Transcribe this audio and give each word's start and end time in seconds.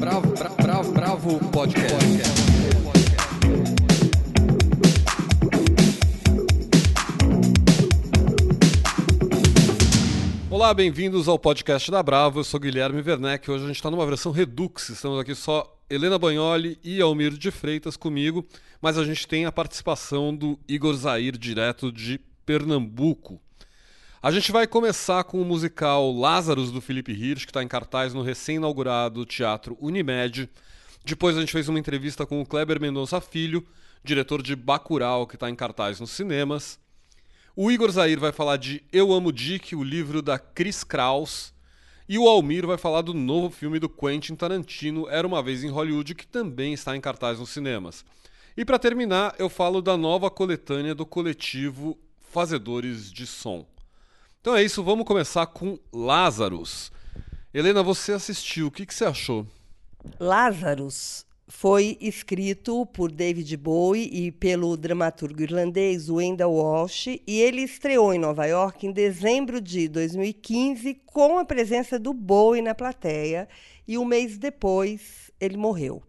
Bravo, 0.00 0.32
bravo, 0.32 0.56
bravo, 0.56 0.92
bravo 0.92 1.50
podcast. 1.50 1.94
Olá, 10.48 10.72
bem-vindos 10.72 11.28
ao 11.28 11.38
podcast 11.38 11.90
da 11.90 12.02
Bravo. 12.02 12.40
Eu 12.40 12.44
sou 12.44 12.58
Guilherme 12.58 13.02
Werneck. 13.02 13.50
Hoje 13.50 13.64
a 13.64 13.66
gente 13.66 13.76
está 13.76 13.90
numa 13.90 14.06
versão 14.06 14.32
Redux. 14.32 14.88
Estamos 14.88 15.20
aqui 15.20 15.34
só 15.34 15.70
Helena 15.90 16.18
Bagnoli 16.18 16.78
e 16.82 17.02
Almir 17.02 17.32
de 17.32 17.50
Freitas 17.50 17.94
comigo, 17.94 18.46
mas 18.80 18.96
a 18.96 19.04
gente 19.04 19.28
tem 19.28 19.44
a 19.44 19.52
participação 19.52 20.34
do 20.34 20.58
Igor 20.66 20.94
Zair, 20.94 21.36
direto 21.36 21.92
de 21.92 22.18
Pernambuco. 22.46 23.38
A 24.22 24.30
gente 24.30 24.52
vai 24.52 24.66
começar 24.66 25.24
com 25.24 25.40
o 25.40 25.44
musical 25.46 26.12
Lázaros 26.12 26.70
do 26.70 26.82
Felipe 26.82 27.10
Hirsch, 27.10 27.46
que 27.46 27.50
está 27.50 27.62
em 27.62 27.68
cartaz 27.68 28.12
no 28.12 28.20
recém-inaugurado 28.20 29.24
Teatro 29.24 29.78
Unimed. 29.80 30.46
Depois 31.02 31.38
a 31.38 31.40
gente 31.40 31.52
fez 31.52 31.70
uma 31.70 31.78
entrevista 31.78 32.26
com 32.26 32.38
o 32.38 32.44
Kleber 32.44 32.78
Mendonça 32.78 33.18
Filho, 33.18 33.66
diretor 34.04 34.42
de 34.42 34.54
Bacurau, 34.54 35.26
que 35.26 35.36
está 35.36 35.48
em 35.48 35.54
cartaz 35.54 36.00
nos 36.00 36.10
cinemas. 36.10 36.78
O 37.56 37.70
Igor 37.70 37.90
Zair 37.90 38.20
vai 38.20 38.30
falar 38.30 38.58
de 38.58 38.84
Eu 38.92 39.10
Amo 39.10 39.32
Dick, 39.32 39.74
o 39.74 39.82
livro 39.82 40.20
da 40.20 40.38
Chris 40.38 40.84
Kraus. 40.84 41.54
E 42.06 42.18
o 42.18 42.28
Almir 42.28 42.66
vai 42.66 42.76
falar 42.76 43.00
do 43.00 43.14
novo 43.14 43.48
filme 43.48 43.78
do 43.78 43.88
Quentin 43.88 44.34
Tarantino, 44.34 45.08
Era 45.08 45.26
Uma 45.26 45.42
Vez 45.42 45.64
em 45.64 45.70
Hollywood, 45.70 46.14
que 46.14 46.26
também 46.26 46.74
está 46.74 46.94
em 46.94 47.00
cartaz 47.00 47.38
nos 47.38 47.48
cinemas. 47.48 48.04
E 48.54 48.66
para 48.66 48.78
terminar, 48.78 49.34
eu 49.38 49.48
falo 49.48 49.80
da 49.80 49.96
nova 49.96 50.28
coletânea 50.28 50.94
do 50.94 51.06
coletivo 51.06 51.98
Fazedores 52.30 53.10
de 53.10 53.26
Som. 53.26 53.64
Então 54.40 54.56
é 54.56 54.62
isso, 54.62 54.82
vamos 54.82 55.04
começar 55.04 55.46
com 55.46 55.78
Lázaros. 55.92 56.90
Helena, 57.52 57.82
você 57.82 58.12
assistiu, 58.12 58.68
o 58.68 58.70
que, 58.70 58.86
que 58.86 58.94
você 58.94 59.04
achou? 59.04 59.46
Lázaros 60.18 61.26
foi 61.46 61.98
escrito 62.00 62.86
por 62.86 63.12
David 63.12 63.54
Bowie 63.58 64.08
e 64.10 64.32
pelo 64.32 64.78
dramaturgo 64.78 65.42
irlandês 65.42 66.08
Wendell 66.08 66.52
Walsh 66.52 67.08
e 67.26 67.38
ele 67.38 67.60
estreou 67.60 68.14
em 68.14 68.18
Nova 68.18 68.46
York 68.46 68.86
em 68.86 68.92
dezembro 68.92 69.60
de 69.60 69.88
2015 69.88 70.94
com 71.04 71.38
a 71.38 71.44
presença 71.44 71.98
do 71.98 72.14
Bowie 72.14 72.62
na 72.62 72.74
plateia 72.74 73.46
e 73.86 73.98
um 73.98 74.06
mês 74.06 74.38
depois 74.38 75.30
ele 75.38 75.58
morreu. 75.58 76.02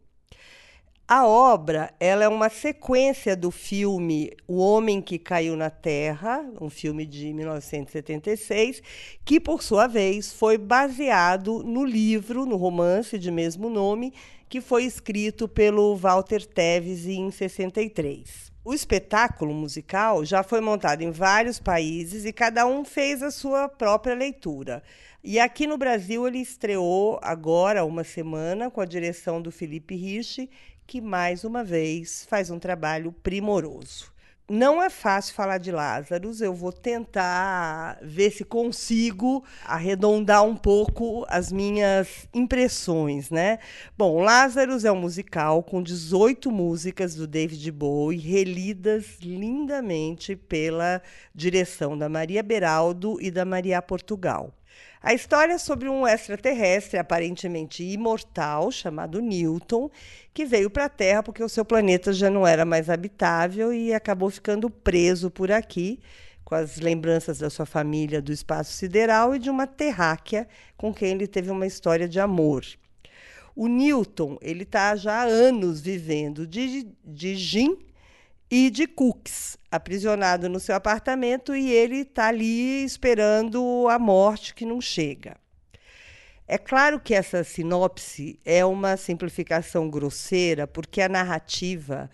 A 1.14 1.28
obra 1.28 1.94
ela 2.00 2.24
é 2.24 2.28
uma 2.30 2.48
sequência 2.48 3.36
do 3.36 3.52
filme 3.52 4.32
O 4.48 4.60
Homem 4.60 5.02
que 5.02 5.20
Caiu 5.20 5.58
na 5.58 5.70
Terra, 5.70 6.42
um 6.62 6.70
filme 6.70 7.06
de 7.06 7.34
1976, 7.34 8.82
que, 9.26 9.38
por 9.38 9.62
sua 9.62 9.88
vez, 9.88 10.32
foi 10.32 10.58
baseado 10.58 11.64
no 11.64 11.84
livro, 11.84 12.46
no 12.46 12.56
romance 12.56 13.20
de 13.20 13.30
mesmo 13.30 13.70
nome, 13.70 14.14
que 14.48 14.62
foi 14.62 14.86
escrito 14.86 15.50
pelo 15.50 15.98
Walter 15.98 16.46
Teves 16.46 17.06
em 17.06 17.30
63. 17.30 18.50
O 18.64 18.74
espetáculo 18.74 19.54
musical 19.54 20.24
já 20.24 20.44
foi 20.44 20.62
montado 20.62 21.02
em 21.02 21.12
vários 21.12 21.60
países 21.60 22.24
e 22.24 22.32
cada 22.32 22.66
um 22.66 22.86
fez 22.86 23.22
a 23.22 23.32
sua 23.32 23.68
própria 23.68 24.16
leitura. 24.16 24.82
E 25.24 25.40
aqui 25.40 25.68
no 25.68 25.78
Brasil 25.78 26.28
ele 26.28 26.40
estreou 26.40 27.20
agora, 27.22 27.84
uma 27.84 28.04
semana, 28.04 28.72
com 28.72 28.80
a 28.80 28.86
direção 28.86 29.42
do 29.42 29.52
Felipe 29.52 29.96
Rich 29.96 30.50
que 30.92 31.00
mais 31.00 31.46
uma 31.46 31.64
vez 31.64 32.26
faz 32.26 32.52
um 32.52 32.60
trabalho 32.60 33.14
primoroso. 33.24 34.12
Não 34.50 34.84
é 34.84 34.90
fácil 34.90 35.34
falar 35.34 35.58
de 35.58 35.72
Lázaros, 35.72 36.42
eu 36.42 36.54
vou 36.54 36.74
tentar 36.74 37.98
ver 38.02 38.30
se 38.30 38.44
consigo 38.44 39.42
arredondar 39.64 40.44
um 40.44 40.54
pouco 40.54 41.26
as 41.30 41.50
minhas 41.50 42.28
impressões, 42.34 43.30
né? 43.30 43.60
Bom, 43.98 44.20
Lázaros 44.20 44.84
é 44.84 44.92
um 44.92 45.00
musical 45.00 45.64
com 45.64 45.82
18 45.82 46.52
músicas 46.52 47.16
do 47.16 47.26
David 47.26 47.72
Bowie, 47.72 48.20
relidas 48.20 49.18
lindamente 49.22 50.36
pela 50.36 51.02
direção 51.34 51.98
da 51.98 52.10
Maria 52.10 52.44
Beraldo 52.44 53.18
e 53.22 53.32
da 53.32 53.46
Maria 53.46 53.82
Portugal. 53.82 54.54
A 55.04 55.16
história 55.16 55.54
é 55.54 55.58
sobre 55.58 55.90
um 55.90 56.06
extraterrestre 56.06 57.00
aparentemente 57.00 57.84
imortal 57.84 58.72
chamado 58.72 59.20
Newton, 59.20 59.90
que 60.32 60.46
veio 60.46 60.70
para 60.70 60.86
a 60.86 60.90
Terra 60.90 61.24
porque 61.24 61.44
o 61.44 61.50
seu 61.50 61.66
planeta 61.66 62.14
já 62.14 62.30
não 62.30 62.46
era 62.46 62.66
mais 62.66 62.88
habitável 62.88 63.74
e 63.74 63.96
acabou 63.96 64.30
ficando 64.30 64.70
preso 64.70 65.32
por 65.32 65.52
aqui, 65.52 66.00
com 66.46 66.54
as 66.54 66.78
lembranças 66.78 67.40
da 67.40 67.50
sua 67.50 67.66
família 67.66 68.22
do 68.22 68.32
espaço 68.32 68.74
sideral 68.74 69.34
e 69.34 69.40
de 69.40 69.50
uma 69.50 69.66
terráquea 69.66 70.48
com 70.78 70.94
quem 70.94 71.14
ele 71.14 71.26
teve 71.26 71.50
uma 71.50 71.66
história 71.66 72.08
de 72.08 72.20
amor. 72.20 72.64
O 73.56 73.68
Newton 73.68 74.38
ele 74.40 74.64
está 74.64 74.96
já 74.96 75.22
há 75.22 75.24
anos 75.24 75.82
vivendo 75.82 76.46
de, 76.46 76.88
de 77.04 77.36
gin 77.36 77.76
e 78.52 78.70
de 78.70 78.86
cookies, 78.86 79.58
aprisionado 79.72 80.50
no 80.50 80.60
seu 80.60 80.76
apartamento 80.76 81.56
e 81.56 81.72
ele 81.72 82.00
está 82.02 82.28
ali 82.28 82.84
esperando 82.84 83.88
a 83.90 83.98
morte 83.98 84.54
que 84.54 84.66
não 84.66 84.82
chega. 84.82 85.38
É 86.46 86.58
claro 86.58 87.00
que 87.00 87.14
essa 87.14 87.46
sinopse 87.46 88.38
é 88.44 88.66
uma 88.66 88.98
simplificação 88.98 89.90
grosseira, 89.90 90.68
porque 90.68 91.02
a 91.02 91.08
narrativa 91.08 92.12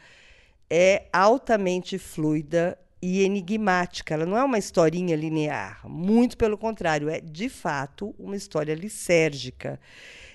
é 0.69 1.07
altamente 1.11 1.97
fluida 1.97 2.77
e 3.01 3.23
enigmática. 3.23 4.13
Ela 4.13 4.27
não 4.27 4.37
é 4.37 4.43
uma 4.43 4.59
historinha 4.59 5.15
linear, 5.15 5.81
muito 5.89 6.37
pelo 6.37 6.55
contrário, 6.55 7.09
é 7.09 7.19
de 7.19 7.49
fato 7.49 8.13
uma 8.19 8.35
história 8.35 8.75
lisérgica. 8.75 9.79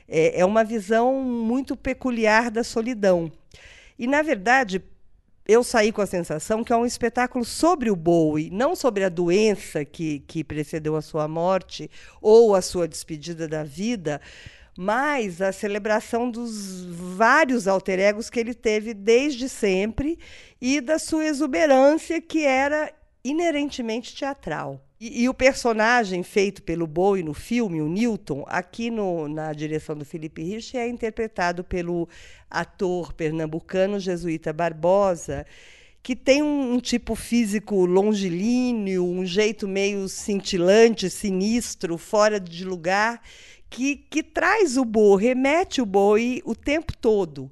É, 0.08 0.40
é 0.40 0.44
uma 0.44 0.64
visão 0.64 1.22
muito 1.22 1.76
peculiar 1.76 2.50
da 2.50 2.64
solidão. 2.64 3.30
E, 3.96 4.08
na 4.08 4.20
verdade, 4.20 4.82
eu 5.46 5.64
saí 5.64 5.90
com 5.90 6.00
a 6.00 6.06
sensação 6.06 6.62
que 6.62 6.72
é 6.72 6.76
um 6.76 6.86
espetáculo 6.86 7.44
sobre 7.44 7.90
o 7.90 7.96
Bowie, 7.96 8.50
não 8.50 8.76
sobre 8.76 9.04
a 9.04 9.08
doença 9.08 9.84
que, 9.84 10.20
que 10.20 10.44
precedeu 10.44 10.94
a 10.94 11.02
sua 11.02 11.26
morte 11.26 11.90
ou 12.20 12.54
a 12.54 12.62
sua 12.62 12.86
despedida 12.86 13.48
da 13.48 13.64
vida, 13.64 14.20
mas 14.76 15.42
a 15.42 15.52
celebração 15.52 16.30
dos 16.30 16.84
vários 16.86 17.66
alter 17.66 17.98
egos 17.98 18.30
que 18.30 18.40
ele 18.40 18.54
teve 18.54 18.94
desde 18.94 19.48
sempre 19.48 20.18
e 20.60 20.80
da 20.80 20.98
sua 20.98 21.26
exuberância, 21.26 22.20
que 22.20 22.44
era 22.44 22.92
inerentemente 23.24 24.14
teatral. 24.14 24.80
E, 25.04 25.24
e, 25.24 25.28
o 25.28 25.34
personagem 25.34 26.22
feito 26.22 26.62
pelo 26.62 26.86
Bowie 26.86 27.24
no 27.24 27.34
filme, 27.34 27.82
o 27.82 27.88
Newton, 27.88 28.44
aqui 28.46 28.88
no, 28.88 29.26
na 29.26 29.52
direção 29.52 29.96
do 29.96 30.04
Felipe 30.04 30.44
Rich, 30.44 30.76
é 30.76 30.86
interpretado 30.86 31.64
pelo 31.64 32.08
ator 32.48 33.12
pernambucano 33.12 33.98
Jesuíta 33.98 34.52
Barbosa, 34.52 35.44
que 36.04 36.14
tem 36.14 36.40
um, 36.40 36.74
um, 36.74 36.78
tipo 36.78 37.16
físico 37.16 37.84
longilíneo, 37.84 39.04
um 39.04 39.26
jeito 39.26 39.66
meio 39.66 40.08
cintilante, 40.08 41.10
sinistro, 41.10 41.98
fora 41.98 42.38
de 42.38 42.64
lugar, 42.64 43.20
que, 43.68 43.96
que 44.08 44.22
traz 44.22 44.76
o 44.76 44.84
Bowie, 44.84 45.26
remete 45.26 45.82
o 45.82 45.86
Bowie 45.86 46.40
o 46.44 46.54
tempo 46.54 46.96
todo 46.96 47.50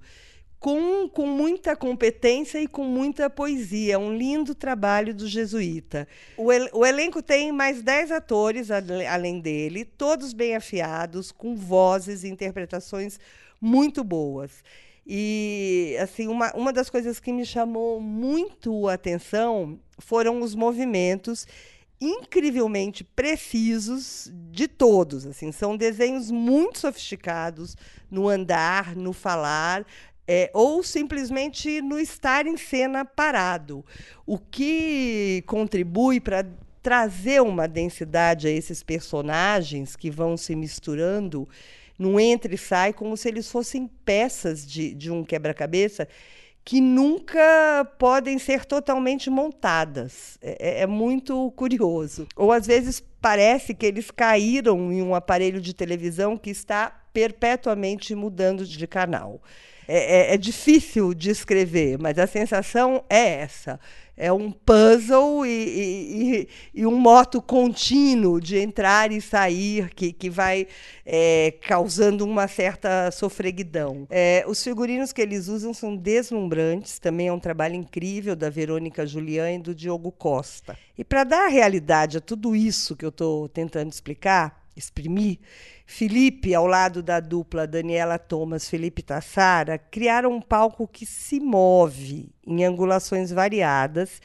com, 0.61 1.09
com 1.09 1.27
muita 1.27 1.75
competência 1.75 2.61
e 2.61 2.69
com 2.69 2.85
muita 2.85 3.31
poesia. 3.31 3.99
Um 3.99 4.15
lindo 4.15 4.55
trabalho 4.55 5.15
do 5.15 5.27
jesuíta. 5.27 6.07
O, 6.37 6.53
el, 6.53 6.69
o 6.75 6.85
elenco 6.85 7.23
tem 7.23 7.51
mais 7.51 7.83
dez 7.83 8.13
atores 8.13 8.71
além 8.71 9.41
dele, 9.41 9.87
todos 9.87 10.35
bem 10.35 10.55
afiados, 10.55 11.33
com 11.33 11.57
vozes 11.57 12.23
e 12.23 12.29
interpretações 12.29 13.19
muito 13.59 14.05
boas. 14.05 14.63
E 15.07 15.97
assim, 15.99 16.29
uma, 16.29 16.53
uma 16.55 16.73
das 16.73 16.91
coisas 16.91 17.19
que 17.19 17.33
me 17.33 17.47
chamou 17.47 17.99
muito 17.99 18.87
a 18.87 18.93
atenção 18.95 19.81
foram 19.99 20.43
os 20.43 20.55
movimentos 20.55 21.47
incrivelmente 22.01 23.05
precisos 23.05 24.33
de 24.51 24.67
todos, 24.67 25.27
assim, 25.27 25.53
são 25.53 25.77
desenhos 25.77 26.31
muito 26.31 26.79
sofisticados 26.79 27.77
no 28.11 28.27
andar, 28.27 28.97
no 28.97 29.13
falar, 29.13 29.85
é, 30.33 30.49
ou 30.55 30.81
simplesmente 30.85 31.83
no 31.83 31.99
estar 31.99 32.47
em 32.47 32.57
cena 32.57 33.05
parado, 33.05 33.85
o 34.25 34.39
que 34.39 35.43
contribui 35.45 36.21
para 36.21 36.47
trazer 36.81 37.43
uma 37.43 37.67
densidade 37.67 38.47
a 38.47 38.51
esses 38.51 38.81
personagens 38.81 39.97
que 39.97 40.09
vão 40.09 40.37
se 40.37 40.55
misturando 40.55 41.49
no 41.99 42.21
entra 42.21 42.55
e 42.55 42.57
sai, 42.57 42.93
como 42.93 43.17
se 43.17 43.27
eles 43.27 43.51
fossem 43.51 43.91
peças 44.05 44.65
de, 44.65 44.95
de 44.95 45.11
um 45.11 45.25
quebra-cabeça 45.25 46.07
que 46.65 46.81
nunca 46.81 47.85
podem 47.99 48.39
ser 48.39 48.65
totalmente 48.65 49.29
montadas. 49.29 50.39
É, 50.41 50.57
é, 50.61 50.81
é, 50.83 50.87
muito 50.87 51.51
curioso. 51.57 52.29
Ou 52.37 52.53
às 52.53 52.69
vezes 52.69 53.03
parece 53.21 53.75
que 53.75 53.85
eles 53.85 54.13
caíram 54.13 54.93
em 54.93 55.03
um 55.03 55.13
aparelho 55.13 55.61
de 55.61 55.75
televisão 55.75 56.39
que 56.39 56.51
está 56.51 57.03
perpetuamente 57.13 58.15
mudando 58.15 58.65
de 58.65 58.87
canal 58.87 59.43
é, 59.93 60.31
é, 60.31 60.35
é 60.35 60.37
difícil 60.37 61.13
de 61.13 61.31
escrever, 61.31 61.99
mas 61.99 62.17
a 62.17 62.25
sensação 62.25 63.05
é 63.11 63.41
essa. 63.41 63.81
é 64.17 64.31
um 64.31 64.53
puzzle 64.53 65.45
e, 65.45 65.51
e, 65.51 66.49
e, 66.75 66.87
um 66.87 66.97
moto 66.97 67.41
contínuo 67.43 68.39
de 68.39 68.59
entrar 68.59 69.11
e 69.11 69.21
sair 69.21 69.89
que, 69.95 70.13
que 70.13 70.29
vai 70.29 70.69
é, 71.05 71.55
causando 71.63 72.25
uma 72.25 72.47
certa 72.47 73.11
sofreguidão. 73.11 74.07
É, 74.11 74.45
os 74.47 74.63
figurinos 74.63 75.13
que 75.13 75.23
eles 75.23 75.49
usam 75.49 75.75
são 75.75 75.97
deslumbrantes, 75.97 76.99
também 76.99 77.29
é 77.29 77.33
um 77.33 77.41
trabalho 77.41 77.75
incrível 77.75 78.37
da 78.37 78.51
Verônica 78.51 79.05
Julian 79.07 79.55
e 79.55 79.59
do 79.59 79.75
Diogo 79.75 80.13
Costa. 80.13 80.77
E 80.97 81.03
para 81.03 81.25
dar 81.25 81.49
realidade 81.49 82.19
a 82.19 82.21
tudo 82.21 82.55
isso 82.55 82.95
que 82.95 83.05
eu 83.05 83.09
estou 83.09 83.49
tentando 83.49 83.91
explicar, 83.91 84.60
exprimir, 84.77 85.39
Felipe, 85.87 86.55
ao 86.55 86.67
lado 86.67 87.03
da 87.03 87.21
dupla 87.21 87.67
Daniela 87.67 88.19
Thomas, 88.19 88.69
Felipe 88.69 89.03
Tassara, 89.03 89.79
criaram 89.79 90.33
um 90.33 90.41
palco 90.41 90.87
que 90.87 91.05
se 91.05 91.41
move 91.41 92.31
em 92.47 92.65
angulações 92.65 93.31
variadas. 93.31 94.21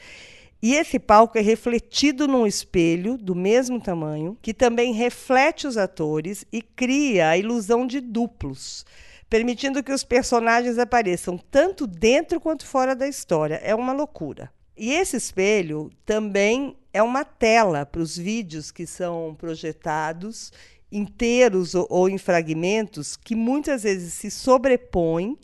E 0.62 0.74
esse 0.74 0.98
palco 0.98 1.36
é 1.38 1.40
refletido 1.40 2.26
num 2.26 2.46
espelho 2.46 3.18
do 3.18 3.34
mesmo 3.34 3.80
tamanho, 3.80 4.38
que 4.40 4.54
também 4.54 4.92
reflete 4.92 5.66
os 5.66 5.76
atores 5.76 6.44
e 6.52 6.62
cria 6.62 7.28
a 7.28 7.36
ilusão 7.36 7.86
de 7.86 8.00
duplos, 8.00 8.86
permitindo 9.28 9.82
que 9.82 9.92
os 9.92 10.02
personagens 10.02 10.78
apareçam 10.78 11.36
tanto 11.36 11.86
dentro 11.86 12.40
quanto 12.40 12.66
fora 12.66 12.96
da 12.96 13.06
história. 13.06 13.60
É 13.62 13.74
uma 13.74 13.92
loucura. 13.92 14.50
E 14.76 14.92
esse 14.92 15.16
espelho 15.16 15.90
também 16.04 16.76
é 16.96 17.02
uma 17.02 17.26
tela 17.26 17.84
para 17.84 18.00
os 18.00 18.16
vídeos 18.16 18.70
que 18.70 18.86
são 18.86 19.34
projetados 19.38 20.50
inteiros 20.90 21.74
ou, 21.74 21.86
ou 21.90 22.08
em 22.08 22.16
fragmentos 22.16 23.16
que 23.16 23.34
muitas 23.34 23.82
vezes 23.82 24.14
se 24.14 24.30
sobrepõem 24.30 25.38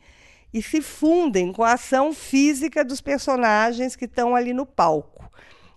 e 0.51 0.63
se 0.63 0.81
fundem 0.81 1.53
com 1.53 1.63
a 1.63 1.75
ação 1.75 2.15
física 2.15 2.83
dos 2.83 3.03
personagens 3.03 3.95
que 3.95 4.07
estão 4.07 4.35
ali 4.35 4.55
no 4.55 4.65
palco. 4.65 5.31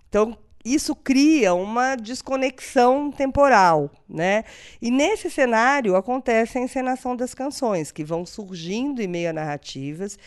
Então, 0.08 0.38
isso 0.64 0.96
cria 0.96 1.52
uma 1.52 1.94
desconexão 1.94 3.12
temporal, 3.12 3.90
né? 4.08 4.44
E 4.80 4.90
nesse 4.90 5.30
cenário 5.30 5.94
acontece 5.94 6.56
a 6.56 6.60
encenação 6.62 7.14
das 7.14 7.34
canções, 7.34 7.92
que 7.92 8.02
vão 8.02 8.24
surgindo 8.24 9.02
em 9.02 9.06
meio 9.06 9.28
a 9.28 9.32
narrativas 9.32 10.18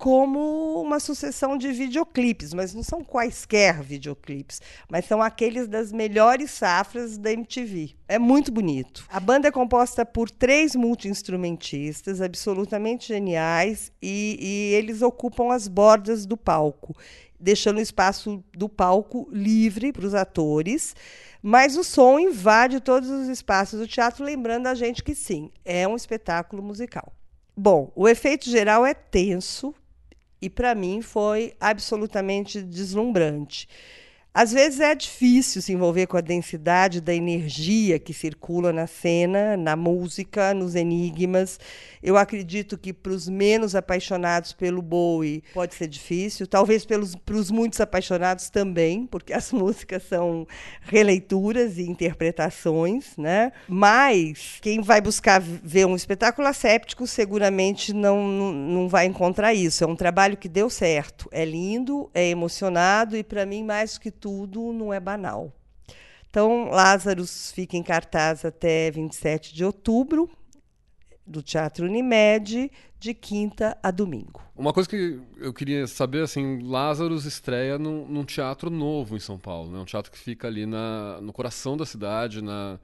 como 0.00 0.80
uma 0.80 0.98
sucessão 0.98 1.58
de 1.58 1.70
videoclipes, 1.72 2.54
mas 2.54 2.72
não 2.72 2.82
são 2.82 3.04
quaisquer 3.04 3.82
videoclipes, 3.82 4.62
mas 4.90 5.04
são 5.04 5.20
aqueles 5.20 5.68
das 5.68 5.92
melhores 5.92 6.52
safras 6.52 7.18
da 7.18 7.30
MTV. 7.30 7.90
É 8.08 8.18
muito 8.18 8.50
bonito. 8.50 9.04
A 9.10 9.20
banda 9.20 9.48
é 9.48 9.50
composta 9.50 10.06
por 10.06 10.30
três 10.30 10.74
multi-instrumentistas 10.74 12.22
absolutamente 12.22 13.08
geniais 13.08 13.92
e, 14.00 14.38
e 14.40 14.74
eles 14.74 15.02
ocupam 15.02 15.52
as 15.52 15.68
bordas 15.68 16.24
do 16.24 16.34
palco, 16.34 16.96
deixando 17.38 17.76
o 17.76 17.82
espaço 17.82 18.42
do 18.56 18.70
palco 18.70 19.28
livre 19.30 19.92
para 19.92 20.06
os 20.06 20.14
atores. 20.14 20.96
Mas 21.42 21.76
o 21.76 21.84
som 21.84 22.18
invade 22.18 22.80
todos 22.80 23.10
os 23.10 23.28
espaços 23.28 23.78
do 23.78 23.86
teatro, 23.86 24.24
lembrando 24.24 24.66
a 24.66 24.74
gente 24.74 25.04
que 25.04 25.14
sim, 25.14 25.50
é 25.62 25.86
um 25.86 25.94
espetáculo 25.94 26.62
musical. 26.62 27.12
Bom, 27.54 27.92
o 27.94 28.08
efeito 28.08 28.48
geral 28.48 28.86
é 28.86 28.94
tenso, 28.94 29.74
e 30.40 30.48
para 30.48 30.74
mim 30.74 31.02
foi 31.02 31.54
absolutamente 31.60 32.62
deslumbrante. 32.62 33.68
Às 34.32 34.52
vezes 34.52 34.78
é 34.78 34.94
difícil 34.94 35.60
se 35.60 35.72
envolver 35.72 36.06
com 36.06 36.16
a 36.16 36.20
densidade 36.20 37.00
da 37.00 37.12
energia 37.12 37.98
que 37.98 38.14
circula 38.14 38.72
na 38.72 38.86
cena, 38.86 39.56
na 39.56 39.74
música, 39.74 40.54
nos 40.54 40.76
enigmas. 40.76 41.58
Eu 42.00 42.16
acredito 42.16 42.78
que 42.78 42.92
para 42.92 43.10
os 43.10 43.28
menos 43.28 43.74
apaixonados 43.74 44.52
pelo 44.52 44.80
Bowie 44.80 45.42
pode 45.52 45.74
ser 45.74 45.88
difícil, 45.88 46.46
talvez 46.46 46.86
para 46.86 47.34
os 47.34 47.50
muitos 47.50 47.80
apaixonados 47.80 48.48
também, 48.48 49.04
porque 49.04 49.32
as 49.32 49.50
músicas 49.52 50.04
são 50.04 50.46
releituras 50.82 51.76
e 51.76 51.82
interpretações, 51.82 53.16
né? 53.18 53.50
Mas 53.66 54.58
quem 54.62 54.80
vai 54.80 55.00
buscar 55.00 55.40
ver 55.40 55.86
um 55.86 55.96
espetáculo 55.96 56.46
asséptico 56.46 57.04
seguramente 57.04 57.92
não, 57.92 58.28
não, 58.28 58.52
não 58.52 58.88
vai 58.88 59.06
encontrar 59.06 59.52
isso. 59.52 59.82
É 59.82 59.86
um 59.88 59.96
trabalho 59.96 60.36
que 60.36 60.48
deu 60.48 60.70
certo, 60.70 61.28
é 61.32 61.44
lindo, 61.44 62.08
é 62.14 62.28
emocionado 62.28 63.16
e 63.16 63.24
para 63.24 63.44
mim 63.44 63.64
mais 63.64 63.98
que 63.98 64.19
tudo 64.20 64.72
não 64.72 64.92
é 64.92 65.00
banal. 65.00 65.52
Então, 66.28 66.70
Lázaros 66.70 67.50
fica 67.50 67.76
em 67.76 67.82
cartaz 67.82 68.44
até 68.44 68.90
27 68.90 69.52
de 69.52 69.64
outubro, 69.64 70.30
do 71.26 71.42
Teatro 71.42 71.86
Unimed, 71.86 72.70
de 72.98 73.14
quinta 73.14 73.76
a 73.82 73.90
domingo. 73.90 74.42
Uma 74.56 74.72
coisa 74.72 74.88
que 74.88 75.20
eu 75.38 75.52
queria 75.52 75.86
saber, 75.86 76.22
assim, 76.22 76.60
Lázaros 76.62 77.24
estreia 77.24 77.78
num, 77.78 78.06
num 78.06 78.24
teatro 78.24 78.68
novo 78.68 79.16
em 79.16 79.20
São 79.20 79.38
Paulo, 79.38 79.70
né? 79.70 79.78
um 79.78 79.84
teatro 79.84 80.10
que 80.10 80.18
fica 80.18 80.46
ali 80.46 80.66
na, 80.66 81.20
no 81.20 81.32
coração 81.32 81.76
da 81.76 81.86
cidade, 81.86 82.42
na, 82.42 82.78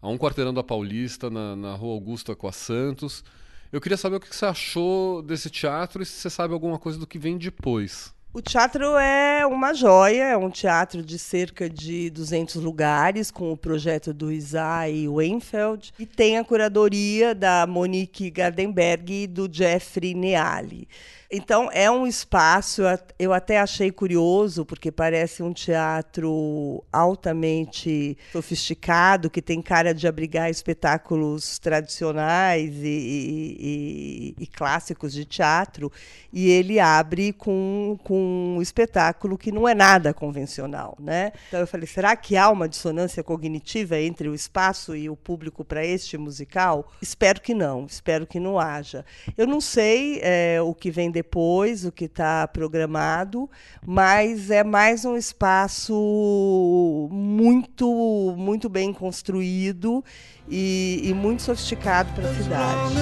a 0.00 0.08
um 0.08 0.16
quarteirão 0.16 0.54
da 0.54 0.62
Paulista, 0.62 1.28
na, 1.28 1.54
na 1.54 1.74
Rua 1.74 1.94
Augusta 1.94 2.34
com 2.34 2.48
a 2.48 2.52
Santos. 2.52 3.24
Eu 3.70 3.80
queria 3.80 3.96
saber 3.96 4.16
o 4.16 4.20
que 4.20 4.34
você 4.34 4.46
achou 4.46 5.22
desse 5.22 5.50
teatro 5.50 6.02
e 6.02 6.06
se 6.06 6.12
você 6.12 6.30
sabe 6.30 6.54
alguma 6.54 6.78
coisa 6.78 6.98
do 6.98 7.06
que 7.06 7.18
vem 7.18 7.36
depois. 7.36 8.14
O 8.32 8.40
teatro 8.40 8.96
é 8.96 9.44
uma 9.44 9.74
joia, 9.74 10.22
é 10.22 10.36
um 10.36 10.50
teatro 10.50 11.02
de 11.02 11.18
cerca 11.18 11.68
de 11.68 12.08
200 12.10 12.62
lugares, 12.62 13.28
com 13.28 13.50
o 13.50 13.56
projeto 13.56 14.14
do 14.14 14.30
Isai 14.30 15.08
Weinfeld, 15.08 15.92
e 15.98 16.06
tem 16.06 16.38
a 16.38 16.44
curadoria 16.44 17.34
da 17.34 17.66
Monique 17.66 18.30
Gardenberg 18.30 19.24
e 19.24 19.26
do 19.26 19.52
Jeffrey 19.52 20.14
Neali. 20.14 20.86
Então, 21.32 21.70
é 21.72 21.88
um 21.88 22.08
espaço, 22.08 22.82
eu 23.16 23.32
até 23.32 23.60
achei 23.60 23.92
curioso, 23.92 24.66
porque 24.66 24.90
parece 24.90 25.44
um 25.44 25.52
teatro 25.52 26.82
altamente 26.92 28.18
sofisticado, 28.32 29.30
que 29.30 29.40
tem 29.40 29.62
cara 29.62 29.94
de 29.94 30.08
abrigar 30.08 30.50
espetáculos 30.50 31.56
tradicionais 31.60 32.74
e, 32.82 33.54
e, 33.60 34.34
e 34.40 34.46
clássicos 34.48 35.12
de 35.12 35.24
teatro, 35.24 35.92
e 36.32 36.50
ele 36.50 36.80
abre 36.80 37.32
com, 37.32 37.96
com 38.02 38.56
um 38.56 38.60
espetáculo 38.60 39.38
que 39.38 39.52
não 39.52 39.68
é 39.68 39.74
nada 39.74 40.12
convencional. 40.12 40.96
Né? 40.98 41.30
Então, 41.46 41.60
eu 41.60 41.66
falei, 41.66 41.86
será 41.86 42.16
que 42.16 42.36
há 42.36 42.50
uma 42.50 42.68
dissonância 42.68 43.22
cognitiva 43.22 43.96
entre 44.00 44.28
o 44.28 44.34
espaço 44.34 44.96
e 44.96 45.08
o 45.08 45.14
público 45.14 45.64
para 45.64 45.86
este 45.86 46.18
musical? 46.18 46.90
Espero 47.00 47.40
que 47.40 47.54
não, 47.54 47.86
espero 47.86 48.26
que 48.26 48.40
não 48.40 48.58
haja. 48.58 49.04
Eu 49.38 49.46
não 49.46 49.60
sei 49.60 50.18
é, 50.24 50.60
o 50.60 50.74
que 50.74 50.90
vem 50.90 51.08
depois 51.08 51.19
depois 51.20 51.84
o 51.84 51.92
que 51.92 52.06
está 52.06 52.48
programado, 52.48 53.48
mas 53.86 54.50
é 54.50 54.64
mais 54.64 55.04
um 55.04 55.16
espaço 55.16 57.08
muito, 57.12 58.34
muito 58.38 58.70
bem 58.70 58.90
construído 58.90 60.02
e, 60.48 61.02
e 61.04 61.12
muito 61.12 61.42
sofisticado 61.42 62.10
para 62.14 62.28
a 62.28 62.34
cidade. 62.34 62.96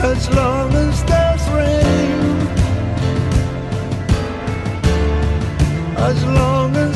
as 0.00 0.28
long 0.30 0.74
as 0.74 1.02
there's 1.02 1.48
rain, 1.48 2.48
as 5.96 6.24
long 6.24 6.76
as 6.76 6.87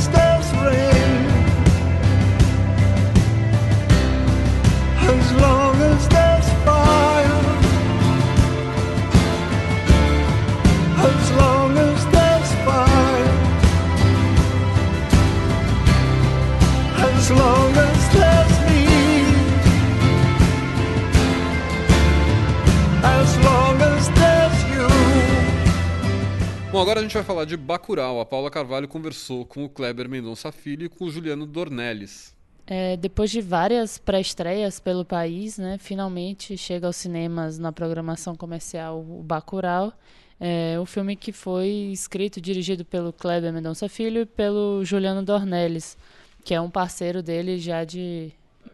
Bom, 26.73 26.81
agora 26.81 27.00
a 27.00 27.02
gente 27.02 27.12
vai 27.12 27.23
falar 27.23 27.45
de 27.45 27.54
Bacurau. 27.54 28.19
A 28.19 28.25
Paula 28.25 28.50
Carvalho 28.50 28.88
conversou 28.88 29.45
com 29.45 29.62
o 29.62 29.69
Kleber 29.69 30.09
Mendonça 30.09 30.50
Filho 30.50 30.87
e 30.87 30.88
com 30.88 31.04
o 31.04 31.11
Juliano 31.11 31.47
Dornelles. 31.47 32.31
É, 32.66 32.97
depois 32.97 33.31
de 33.31 33.40
várias 33.40 33.99
pré-estreias 33.99 34.78
pelo 34.78 35.04
país, 35.04 35.59
né, 35.59 35.78
finalmente 35.78 36.57
chega 36.57 36.87
aos 36.87 36.97
cinemas 36.97 37.59
na 37.59 37.73
programação 37.73 38.37
comercial 38.37 39.00
o 39.00 39.23
Bacurau. 39.23 39.92
É, 40.40 40.78
o 40.81 40.87
filme 40.87 41.14
que 41.14 41.33
foi 41.33 41.69
escrito 41.92 42.38
e 42.38 42.40
dirigido 42.40 42.85
pelo 42.85 43.12
Kleber 43.12 43.52
Mendonça 43.52 43.88
Filho 43.88 44.23
e 44.23 44.26
pelo 44.26 44.85
Juliano 44.85 45.23
Dornelles, 45.23 45.97
que 46.45 46.54
é 46.54 46.61
um 46.61 46.71
parceiro 46.71 47.23
dele 47.23 47.59
já 47.59 47.85
de 47.85 48.33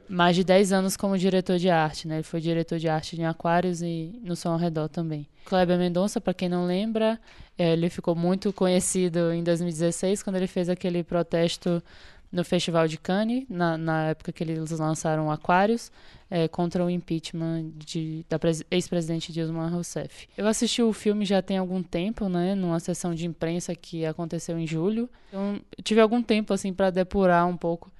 mais 0.08 0.34
de 0.34 0.42
10 0.42 0.72
anos 0.72 0.96
como 0.96 1.18
diretor 1.18 1.58
de 1.58 1.68
arte, 1.68 2.08
né? 2.08 2.16
Ele 2.16 2.22
foi 2.22 2.40
diretor 2.40 2.78
de 2.78 2.88
arte 2.88 3.20
em 3.20 3.26
Aquários 3.26 3.82
e 3.82 4.18
no 4.22 4.34
Som 4.34 4.50
ao 4.52 4.58
Redor 4.58 4.88
também. 4.88 5.26
Kleber 5.44 5.78
Mendonça, 5.78 6.20
para 6.20 6.32
quem 6.32 6.48
não 6.48 6.66
lembra, 6.66 7.20
é, 7.58 7.72
ele 7.72 7.90
ficou 7.90 8.14
muito 8.14 8.52
conhecido 8.52 9.32
em 9.32 9.42
2016 9.42 10.22
quando 10.22 10.36
ele 10.36 10.46
fez 10.46 10.68
aquele 10.68 11.02
protesto 11.02 11.82
no 12.30 12.44
Festival 12.44 12.86
de 12.86 12.98
Cannes, 12.98 13.44
na, 13.48 13.78
na 13.78 14.08
época 14.08 14.32
que 14.32 14.42
eles 14.44 14.70
lançaram 14.70 15.30
Aquários, 15.30 15.90
é, 16.30 16.46
contra 16.46 16.84
o 16.84 16.90
impeachment 16.90 17.70
de, 17.74 18.24
da 18.28 18.38
ex-presidente 18.70 19.32
Dilma 19.32 19.68
Rousseff. 19.68 20.28
Eu 20.36 20.46
assisti 20.46 20.82
o 20.82 20.92
filme 20.92 21.24
já 21.24 21.40
tem 21.40 21.56
algum 21.56 21.82
tempo, 21.82 22.28
né, 22.28 22.54
numa 22.54 22.80
sessão 22.80 23.14
de 23.14 23.26
imprensa 23.26 23.74
que 23.74 24.04
aconteceu 24.04 24.58
em 24.58 24.66
julho. 24.66 25.08
Então, 25.28 25.60
tive 25.82 26.00
algum 26.00 26.22
tempo 26.22 26.52
assim 26.52 26.72
para 26.72 26.90
depurar 26.90 27.46
um 27.46 27.56
pouco. 27.56 27.90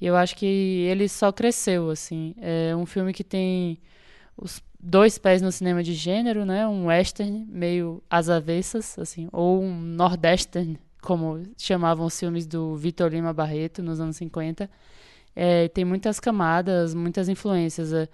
E 0.00 0.06
eu 0.06 0.16
acho 0.16 0.36
que 0.36 0.46
ele 0.46 1.08
só 1.08 1.32
cresceu 1.32 1.90
assim. 1.90 2.34
É 2.38 2.74
um 2.76 2.84
filme 2.84 3.12
que 3.12 3.24
tem 3.24 3.78
os 4.36 4.60
dois 4.78 5.16
pés 5.16 5.40
no 5.40 5.50
cinema 5.50 5.82
de 5.82 5.94
gênero, 5.94 6.44
né? 6.44 6.66
Um 6.66 6.86
western 6.86 7.46
meio 7.48 8.02
às 8.10 8.28
avessas, 8.28 8.98
assim, 8.98 9.28
ou 9.32 9.62
um 9.62 9.74
nordestern 9.74 10.78
como 11.06 11.40
chamavam 11.56 12.04
os 12.04 12.18
filmes 12.18 12.48
do 12.48 12.74
Vitor 12.74 13.12
Lima 13.12 13.32
Barreto 13.32 13.80
nos 13.80 14.00
anos 14.00 14.16
50. 14.16 14.68
É, 15.36 15.68
tem 15.68 15.84
muitas 15.84 16.18
camadas, 16.18 16.94
muitas 16.94 17.28
influências. 17.28 17.92
É, 17.92 18.08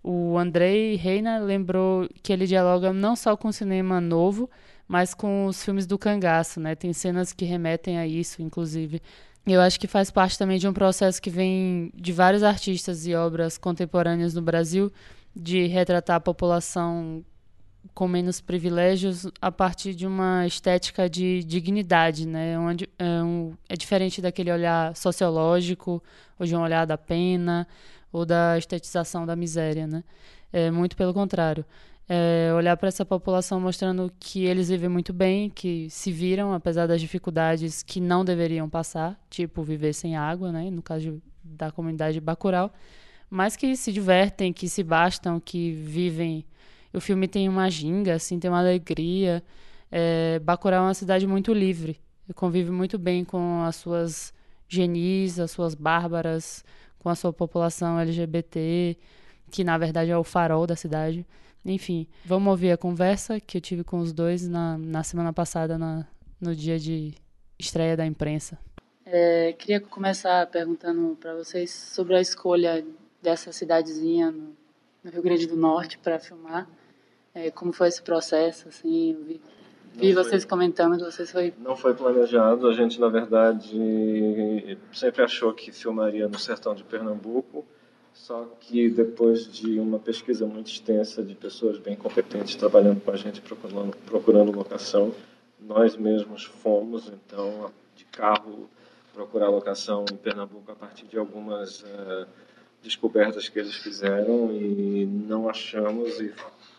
o 0.00 0.38
Andrei 0.38 0.94
Reina 0.94 1.40
lembrou 1.40 2.08
que 2.22 2.32
ele 2.32 2.46
dialoga 2.46 2.92
não 2.92 3.16
só 3.16 3.36
com 3.36 3.48
o 3.48 3.52
cinema 3.52 4.00
novo, 4.00 4.48
mas 4.86 5.12
com 5.12 5.46
os 5.46 5.64
filmes 5.64 5.88
do 5.88 5.98
cangaço, 5.98 6.60
né? 6.60 6.76
Tem 6.76 6.92
cenas 6.92 7.32
que 7.32 7.44
remetem 7.44 7.98
a 7.98 8.06
isso, 8.06 8.40
inclusive. 8.40 9.02
Eu 9.44 9.60
acho 9.60 9.80
que 9.80 9.88
faz 9.88 10.12
parte 10.12 10.38
também 10.38 10.56
de 10.56 10.68
um 10.68 10.72
processo 10.72 11.20
que 11.20 11.30
vem 11.30 11.90
de 11.96 12.12
vários 12.12 12.44
artistas 12.44 13.08
e 13.08 13.14
obras 13.16 13.58
contemporâneas 13.58 14.34
no 14.34 14.42
Brasil 14.42 14.92
de 15.34 15.66
retratar 15.66 16.16
a 16.16 16.20
população 16.20 17.24
com 17.94 18.08
menos 18.08 18.40
privilégios 18.40 19.26
a 19.40 19.50
partir 19.50 19.94
de 19.94 20.06
uma 20.06 20.46
estética 20.46 21.08
de 21.08 21.42
dignidade, 21.44 22.26
né? 22.26 22.58
Onde, 22.58 22.88
é, 22.98 23.22
um, 23.22 23.54
é 23.68 23.76
diferente 23.76 24.20
daquele 24.20 24.52
olhar 24.52 24.94
sociológico, 24.96 26.02
ou 26.38 26.46
de 26.46 26.54
um 26.56 26.60
olhar 26.60 26.86
da 26.86 26.98
pena, 26.98 27.66
ou 28.12 28.24
da 28.24 28.56
estetização 28.58 29.26
da 29.26 29.36
miséria, 29.36 29.86
né? 29.86 30.04
É 30.52 30.70
muito 30.70 30.96
pelo 30.96 31.12
contrário. 31.12 31.64
É 32.08 32.52
olhar 32.54 32.76
para 32.76 32.88
essa 32.88 33.04
população 33.04 33.60
mostrando 33.60 34.12
que 34.20 34.44
eles 34.44 34.68
vivem 34.68 34.88
muito 34.88 35.12
bem, 35.12 35.50
que 35.50 35.90
se 35.90 36.12
viram 36.12 36.52
apesar 36.52 36.86
das 36.86 37.00
dificuldades 37.00 37.82
que 37.82 38.00
não 38.00 38.24
deveriam 38.24 38.68
passar, 38.68 39.18
tipo 39.28 39.62
viver 39.62 39.92
sem 39.92 40.16
água, 40.16 40.52
né? 40.52 40.70
No 40.70 40.82
caso 40.82 41.20
da 41.42 41.70
comunidade 41.70 42.20
Bacurau, 42.20 42.72
mas 43.28 43.56
que 43.56 43.76
se 43.76 43.92
divertem, 43.92 44.52
que 44.52 44.68
se 44.68 44.82
bastam, 44.82 45.40
que 45.40 45.72
vivem 45.72 46.44
o 46.96 47.00
filme 47.00 47.28
tem 47.28 47.48
uma 47.48 47.68
ginga, 47.70 48.14
assim, 48.14 48.38
tem 48.38 48.50
uma 48.50 48.60
alegria. 48.60 49.42
É, 49.92 50.38
Bacurau 50.38 50.84
é 50.84 50.86
uma 50.88 50.94
cidade 50.94 51.26
muito 51.26 51.52
livre. 51.52 52.00
Convive 52.34 52.70
muito 52.70 52.98
bem 52.98 53.24
com 53.24 53.62
as 53.62 53.76
suas 53.76 54.32
genis, 54.66 55.38
as 55.38 55.50
suas 55.50 55.74
bárbaras, 55.74 56.64
com 56.98 57.08
a 57.08 57.14
sua 57.14 57.32
população 57.32 58.00
LGBT, 58.00 58.96
que 59.50 59.62
na 59.62 59.76
verdade 59.78 60.10
é 60.10 60.16
o 60.16 60.24
farol 60.24 60.66
da 60.66 60.74
cidade. 60.74 61.24
Enfim, 61.64 62.06
vamos 62.24 62.50
ouvir 62.50 62.72
a 62.72 62.76
conversa 62.76 63.38
que 63.40 63.58
eu 63.58 63.60
tive 63.60 63.84
com 63.84 63.98
os 63.98 64.12
dois 64.12 64.48
na, 64.48 64.78
na 64.78 65.02
semana 65.02 65.32
passada, 65.32 65.76
na, 65.76 66.06
no 66.40 66.54
dia 66.54 66.78
de 66.78 67.12
estreia 67.58 67.96
da 67.96 68.06
imprensa. 68.06 68.58
É, 69.04 69.52
queria 69.52 69.80
começar 69.80 70.46
perguntando 70.46 71.16
para 71.20 71.34
vocês 71.34 71.70
sobre 71.70 72.16
a 72.16 72.20
escolha 72.20 72.84
dessa 73.22 73.52
cidadezinha 73.52 74.30
no, 74.30 74.56
no 75.04 75.10
Rio 75.10 75.22
Grande 75.22 75.46
do 75.46 75.56
Norte 75.56 75.98
para 75.98 76.18
filmar. 76.18 76.66
É, 77.36 77.50
como 77.50 77.70
foi 77.70 77.88
esse 77.88 78.00
processo, 78.00 78.66
assim, 78.66 79.12
eu 79.12 79.22
vi, 79.22 79.40
vi 79.92 80.14
vocês 80.14 80.42
comentando 80.46 80.96
que 80.96 81.04
vocês 81.04 81.30
foi... 81.30 81.52
Não 81.58 81.76
foi 81.76 81.92
planejado, 81.92 82.66
a 82.66 82.72
gente, 82.72 82.98
na 82.98 83.10
verdade, 83.10 84.78
sempre 84.90 85.22
achou 85.22 85.52
que 85.52 85.70
filmaria 85.70 86.26
no 86.28 86.38
sertão 86.38 86.74
de 86.74 86.82
Pernambuco, 86.82 87.62
só 88.14 88.48
que 88.58 88.88
depois 88.88 89.46
de 89.46 89.78
uma 89.78 89.98
pesquisa 89.98 90.46
muito 90.46 90.70
extensa 90.70 91.22
de 91.22 91.34
pessoas 91.34 91.76
bem 91.76 91.94
competentes 91.94 92.56
trabalhando 92.56 93.02
com 93.02 93.10
a 93.10 93.16
gente, 93.16 93.42
procurando, 93.42 93.94
procurando 94.06 94.50
locação, 94.50 95.12
nós 95.60 95.94
mesmos 95.94 96.44
fomos, 96.44 97.06
então, 97.08 97.70
de 97.94 98.06
carro, 98.06 98.66
procurar 99.12 99.50
locação 99.50 100.06
em 100.10 100.16
Pernambuco 100.16 100.72
a 100.72 100.74
partir 100.74 101.04
de 101.04 101.18
algumas 101.18 101.82
uh, 101.82 102.26
descobertas 102.82 103.46
que 103.50 103.58
eles 103.58 103.74
fizeram 103.74 104.50
e 104.52 105.04
não 105.04 105.50
achamos 105.50 106.18
e 106.18 106.32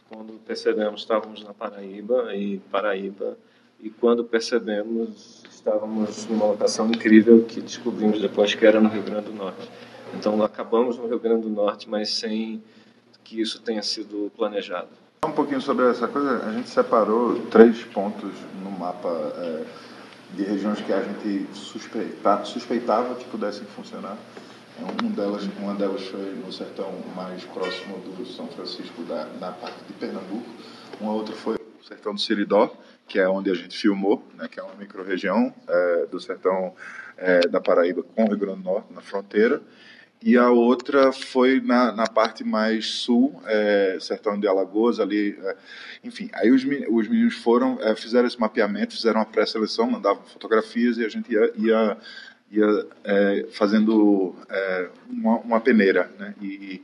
quando 0.10 0.34
percebemos, 0.46 1.02
estávamos 1.02 1.44
na 1.44 1.54
Paraíba 1.54 2.34
e 2.36 2.60
Paraíba 2.72 3.38
e 3.80 3.90
quando 3.90 4.24
percebemos, 4.24 5.44
estávamos 5.50 6.26
numa 6.28 6.46
locação 6.46 6.88
incrível 6.88 7.44
que 7.44 7.62
descobrimos 7.62 8.20
depois 8.20 8.56
que 8.56 8.66
era 8.66 8.82
no 8.82 8.90
Rio 8.90 9.04
Grande 9.04 9.28
do 9.28 9.34
Norte. 9.34 9.70
Então 10.16 10.42
acabamos 10.42 10.98
no 10.98 11.08
Rio 11.08 11.20
Grande 11.20 11.44
do 11.44 11.50
Norte, 11.50 11.90
mas 11.90 12.10
sem 12.10 12.64
que 13.24 13.40
isso 13.40 13.62
tenha 13.62 13.84
sido 13.84 14.32
planejado. 14.36 14.88
Um 15.26 15.32
pouquinho 15.32 15.60
sobre 15.60 15.90
essa 15.90 16.08
coisa, 16.08 16.44
a 16.46 16.54
gente 16.54 16.70
separou 16.70 17.40
três 17.48 17.84
pontos 17.84 18.32
no 18.64 18.72
mapa 18.72 19.10
é, 19.38 19.66
de 20.34 20.44
regiões 20.44 20.80
que 20.80 20.94
a 20.94 21.02
gente 21.02 21.46
suspeitava, 21.54 22.46
suspeitava 22.46 23.16
que 23.16 23.26
pudessem 23.26 23.66
funcionar. 23.68 24.18
Um 24.80 25.12
delas, 25.12 25.44
uma 25.60 25.74
delas 25.74 26.04
foi 26.04 26.36
no 26.36 26.52
sertão 26.52 26.92
mais 27.16 27.44
próximo 27.46 27.98
do 28.00 28.26
São 28.26 28.48
Francisco, 28.48 29.02
da, 29.04 29.26
na 29.40 29.52
parte 29.52 29.84
de 29.88 29.94
Pernambuco. 29.94 30.46
Uma 31.02 31.14
outra 31.14 31.36
foi 31.36 31.56
o 31.56 31.84
sertão 31.84 32.14
do 32.14 32.22
Siridó, 32.22 32.72
que 33.08 33.20
é 33.20 33.28
onde 33.28 33.50
a 33.50 33.56
gente 33.56 33.76
filmou, 33.78 34.24
né, 34.36 34.48
que 34.48 34.60
é 34.60 34.64
uma 34.64 34.76
microrregião 34.76 35.54
é, 35.68 36.06
do 36.06 36.20
sertão 36.20 36.76
é, 37.18 37.48
da 37.48 37.60
Paraíba 37.60 38.04
com 38.04 38.26
o 38.26 38.28
Rio 38.28 38.38
Grande 38.38 38.62
do 38.62 38.66
Norte, 38.66 38.94
na 38.94 39.02
fronteira. 39.02 39.62
E 40.22 40.36
a 40.36 40.50
outra 40.50 41.12
foi 41.12 41.62
na, 41.62 41.92
na 41.92 42.08
parte 42.08 42.44
mais 42.44 42.88
sul, 42.88 43.40
é, 43.46 43.98
sertão 44.00 44.40
de 44.40 44.48
Alagoas, 44.48 45.00
ali. 45.00 45.38
É, 45.44 45.56
enfim, 46.04 46.30
aí 46.34 46.52
os, 46.52 46.64
os 46.64 47.08
meninos 47.08 47.36
foram, 47.36 47.80
é, 47.82 47.96
fizeram 47.96 48.28
esse 48.28 48.40
mapeamento, 48.40 48.96
fizeram 48.96 49.20
uma 49.20 49.26
pré-seleção, 49.26 49.90
mandavam 49.90 50.24
fotografias 50.24 50.98
e 50.98 51.06
a 51.06 51.10
gente 51.10 51.32
ia, 51.32 51.52
ia 51.56 51.98
ia 52.52 52.88
é, 53.04 53.48
fazendo 53.52 54.36
é, 54.50 54.90
uma, 55.10 55.38
uma, 55.40 55.60
peneira, 55.60 56.10
né? 56.18 56.34
E, 56.42 56.82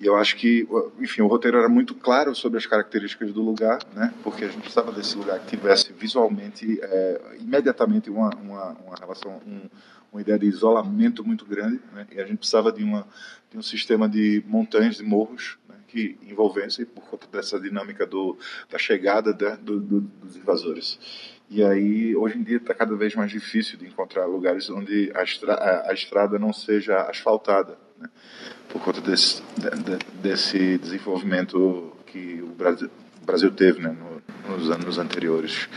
e, 0.00 0.06
eu 0.06 0.16
acho 0.16 0.36
que, 0.36 0.66
enfim, 0.98 1.20
o 1.20 1.26
roteiro 1.26 1.58
era 1.58 1.68
muito 1.68 1.94
claro 1.94 2.34
sobre 2.34 2.56
as 2.56 2.64
características 2.64 3.32
do 3.32 3.42
lugar, 3.42 3.80
né? 3.94 4.14
Porque 4.22 4.44
a 4.44 4.48
gente 4.48 4.60
precisava 4.60 4.90
desse 4.92 5.16
lugar 5.16 5.38
que 5.40 5.56
tivesse 5.56 5.92
visualmente, 5.92 6.80
é, 6.82 7.20
imediatamente 7.38 8.08
uma, 8.08 8.30
uma, 8.36 8.70
uma 8.86 8.96
relação, 8.98 9.40
um, 9.46 9.68
uma 10.10 10.22
ideia 10.22 10.38
de 10.38 10.46
isolamento 10.46 11.22
muito 11.22 11.44
grande, 11.44 11.80
né? 11.92 12.06
E 12.10 12.20
a 12.20 12.26
gente 12.26 12.38
precisava 12.38 12.72
de, 12.72 12.82
uma, 12.82 13.06
de 13.50 13.58
um 13.58 13.62
sistema 13.62 14.08
de 14.08 14.42
montanhas, 14.46 14.96
de 14.96 15.04
morros, 15.04 15.58
né? 15.68 15.76
Que 15.90 16.16
envolvessem 16.22 16.84
por 16.84 17.02
conta 17.04 17.26
dessa 17.26 17.58
dinâmica 17.58 18.06
do, 18.06 18.38
da 18.70 18.78
chegada 18.78 19.32
de, 19.32 19.56
do, 19.56 19.80
do, 19.80 20.00
dos 20.00 20.36
invasores. 20.36 20.98
E 21.50 21.64
aí, 21.64 22.14
hoje 22.14 22.38
em 22.38 22.44
dia, 22.44 22.58
está 22.58 22.72
cada 22.72 22.94
vez 22.94 23.14
mais 23.16 23.30
difícil 23.30 23.76
de 23.76 23.86
encontrar 23.86 24.24
lugares 24.26 24.70
onde 24.70 25.10
a, 25.14 25.22
estra 25.22 25.84
a 25.88 25.92
estrada 25.92 26.38
não 26.38 26.52
seja 26.52 27.02
asfaltada, 27.02 27.76
né? 27.98 28.08
por 28.68 28.80
conta 28.80 29.00
desse, 29.00 29.42
de, 29.58 30.20
desse 30.22 30.78
desenvolvimento 30.78 31.92
que 32.06 32.40
o 32.40 32.54
Brasil, 32.54 32.88
o 33.20 33.26
Brasil 33.26 33.50
teve 33.50 33.80
né? 33.80 33.90
No, 33.90 34.56
nos 34.56 34.70
anos 34.70 34.98
anteriores. 34.98 35.68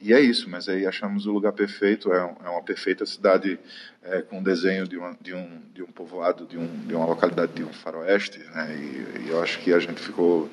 E 0.00 0.12
é 0.12 0.20
isso, 0.20 0.48
mas 0.48 0.68
aí 0.68 0.86
achamos 0.86 1.26
o 1.26 1.32
lugar 1.32 1.52
perfeito, 1.52 2.12
é, 2.12 2.24
um, 2.24 2.36
é 2.44 2.50
uma 2.50 2.62
perfeita 2.62 3.06
cidade 3.06 3.58
é, 4.02 4.22
com 4.22 4.42
desenho 4.42 4.86
de, 4.86 4.96
uma, 4.96 5.16
de, 5.20 5.34
um, 5.34 5.60
de 5.74 5.82
um 5.82 5.86
povoado, 5.86 6.46
de, 6.46 6.58
um, 6.58 6.66
de 6.86 6.94
uma 6.94 7.06
localidade 7.06 7.52
de 7.52 7.64
um 7.64 7.72
faroeste, 7.72 8.38
né? 8.54 8.76
e, 8.76 9.26
e 9.26 9.28
eu 9.30 9.42
acho 9.42 9.58
que 9.60 9.72
a 9.72 9.78
gente 9.78 10.00
ficou 10.00 10.50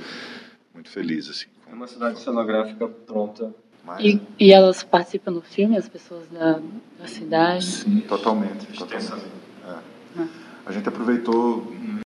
muito 0.74 0.90
feliz. 0.90 1.30
Assim, 1.30 1.48
com... 1.66 1.72
É 1.72 1.76
uma 1.76 1.88
cidade 1.88 2.20
cenográfica 2.20 2.88
pronta 2.88 3.54
e, 4.00 4.22
e, 4.40 4.54
elas 4.54 4.82
participam 4.82 5.34
do 5.34 5.42
filme, 5.42 5.76
as 5.76 5.90
pessoas 5.90 6.26
da, 6.30 6.62
da 6.98 7.08
cidade? 7.08 7.66
Sim, 7.66 8.00
totalmente. 8.02 8.66
totalmente. 8.78 9.26
É. 9.66 9.80
Ah. 10.18 10.28
A 10.66 10.72
gente 10.72 10.88
aproveitou 10.88 11.76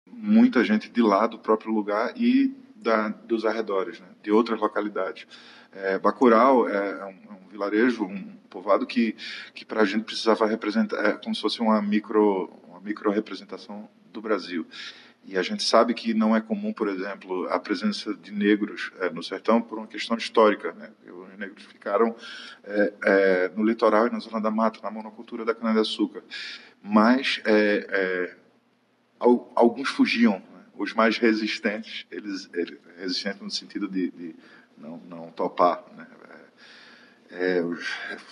muita 0.10 0.64
gente 0.64 0.90
de 0.90 1.02
lá 1.02 1.28
do 1.28 1.38
próprio 1.38 1.74
lugar 1.74 2.14
e 2.16 2.56
da, 2.76 3.10
dos 3.10 3.44
arredores, 3.44 4.00
né, 4.00 4.08
de 4.24 4.32
outras 4.32 4.60
localidades. 4.60 5.28
É, 5.78 6.00
Bacurau 6.00 6.68
é 6.68 7.06
um, 7.06 7.10
é 7.10 7.34
um, 7.34 7.48
vilarejo, 7.50 8.04
um 8.06 8.36
povoado 8.50 8.86
que, 8.86 9.16
que 9.54 9.66
para 9.66 9.82
a 9.82 9.86
gente 9.86 10.04
precisava 10.04 10.46
representar, 10.46 10.98
é 11.06 11.12
como 11.14 11.36
se 11.36 11.42
fosse 11.42 11.60
uma 11.60 11.82
micro, 11.82 12.50
uma 12.68 12.80
micro 12.80 13.12
representação 13.12 13.90
do 14.12 14.22
Brasil. 14.22 14.66
E 15.28 15.38
a 15.38 15.42
gente 15.42 15.62
sabe 15.62 15.94
que 15.94 16.14
não 16.14 16.34
é 16.34 16.40
comum, 16.40 16.72
por 16.72 16.88
exemplo, 16.88 17.48
a 17.50 17.60
presença 17.60 18.14
de 18.14 18.32
negros 18.32 18.92
é, 19.02 19.10
no 19.10 19.22
sertão 19.22 19.62
por 19.62 19.78
uma 19.78 19.86
questão 19.86 20.16
histórica. 20.16 20.72
Né? 20.72 20.90
Os 21.06 21.38
negros 21.38 21.66
ficaram 21.66 22.16
é, 22.64 22.94
é, 23.04 23.52
no 23.54 23.66
litoral 23.66 24.08
e 24.08 24.10
na 24.10 24.20
zona 24.20 24.40
da 24.40 24.50
mata, 24.50 24.80
na 24.82 24.90
monocultura 24.90 25.44
da 25.44 25.54
cana-de-açúcar. 25.54 26.24
Mas 26.82 27.42
é, 27.46 27.88
é, 27.90 28.36
alguns 29.20 29.90
fugiam. 29.90 30.40
Né? 30.40 30.64
Os 30.78 30.94
mais 30.94 31.18
resistentes, 31.18 32.06
eles, 32.10 32.50
eles 32.54 32.80
resistentes 32.98 33.42
no 33.42 33.52
sentido 33.52 33.90
de, 33.90 34.10
de 34.12 34.36
não, 34.78 34.98
não 35.10 35.32
topar. 35.32 35.84
Né? 35.96 36.08
é, 37.32 37.62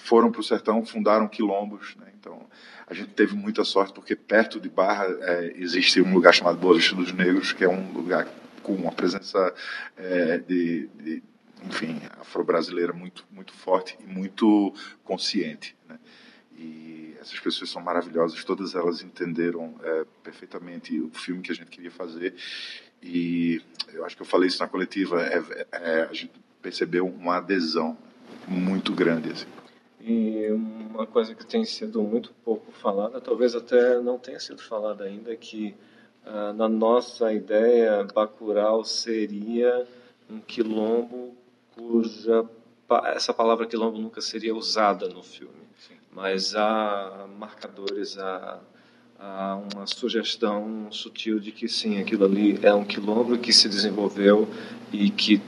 foram 0.03 0.31
para 0.31 0.41
o 0.41 0.43
sertão, 0.43 0.85
fundaram 0.85 1.27
quilombos. 1.27 1.95
Né? 1.97 2.07
Então, 2.19 2.45
a 2.87 2.93
gente 2.93 3.09
teve 3.09 3.35
muita 3.35 3.63
sorte 3.63 3.93
porque 3.93 4.15
perto 4.15 4.59
de 4.59 4.69
Barra 4.69 5.05
é, 5.05 5.53
existe 5.57 6.01
um 6.01 6.13
lugar 6.13 6.33
chamado 6.33 6.57
Boa 6.57 6.75
Vista 6.75 6.95
dos 6.95 7.11
Negros, 7.11 7.53
que 7.53 7.63
é 7.63 7.69
um 7.69 7.91
lugar 7.91 8.27
com 8.63 8.73
uma 8.73 8.91
presença 8.91 9.53
é, 9.97 10.37
de, 10.39 10.87
de, 10.95 11.23
enfim, 11.63 12.01
afro-brasileira 12.19 12.93
muito, 12.93 13.25
muito 13.31 13.53
forte 13.53 13.97
e 13.99 14.05
muito 14.05 14.73
consciente. 15.03 15.75
Né? 15.87 15.99
E 16.57 17.15
essas 17.19 17.39
pessoas 17.39 17.69
são 17.69 17.81
maravilhosas, 17.81 18.43
todas 18.43 18.75
elas 18.75 19.01
entenderam 19.01 19.75
é, 19.83 20.05
perfeitamente 20.23 20.99
o 20.99 21.09
filme 21.11 21.41
que 21.41 21.51
a 21.51 21.55
gente 21.55 21.69
queria 21.69 21.91
fazer. 21.91 22.33
E 23.05 23.61
eu 23.93 24.03
acho 24.03 24.15
que 24.15 24.23
eu 24.23 24.25
falei 24.25 24.47
isso 24.47 24.59
na 24.59 24.67
coletiva, 24.67 25.21
é, 25.21 25.67
é, 25.71 26.01
a 26.01 26.13
gente 26.13 26.31
percebeu 26.59 27.05
uma 27.05 27.37
adesão 27.37 27.95
muito 28.47 28.91
grande. 28.93 29.31
Assim. 29.31 29.45
E 30.01 30.47
uma 30.51 31.05
coisa 31.05 31.35
que 31.35 31.45
tem 31.45 31.63
sido 31.63 32.01
muito 32.01 32.33
pouco 32.43 32.71
falada, 32.71 33.21
talvez 33.21 33.55
até 33.55 34.01
não 34.01 34.17
tenha 34.17 34.39
sido 34.39 34.61
falada 34.61 35.03
ainda, 35.03 35.31
é 35.31 35.35
que 35.35 35.75
uh, 36.25 36.51
na 36.53 36.67
nossa 36.67 37.31
ideia, 37.31 38.03
Bacurau 38.03 38.83
seria 38.83 39.85
um 40.27 40.39
quilombo 40.39 41.35
cuja 41.75 42.43
essa 43.15 43.33
palavra 43.33 43.65
quilombo 43.65 43.97
nunca 43.97 44.21
seria 44.21 44.55
usada 44.55 45.07
no 45.09 45.23
filme, 45.23 45.53
Sim. 45.87 45.95
mas 46.11 46.55
há 46.55 47.27
marcadores, 47.37 48.17
há, 48.17 48.59
há 49.19 49.59
uma 49.73 49.87
sugestão 49.87 50.87
sutil 50.91 51.39
de 51.39 51.51
que 51.51 51.67
sim, 51.67 51.99
aquilo 51.99 52.25
ali 52.25 52.59
é 52.61 52.73
um 52.73 52.83
quilombo 52.83 53.37
que 53.37 53.53
se 53.53 53.67
desenvolveu 53.69 54.47
e 54.91 55.09
que 55.09 55.41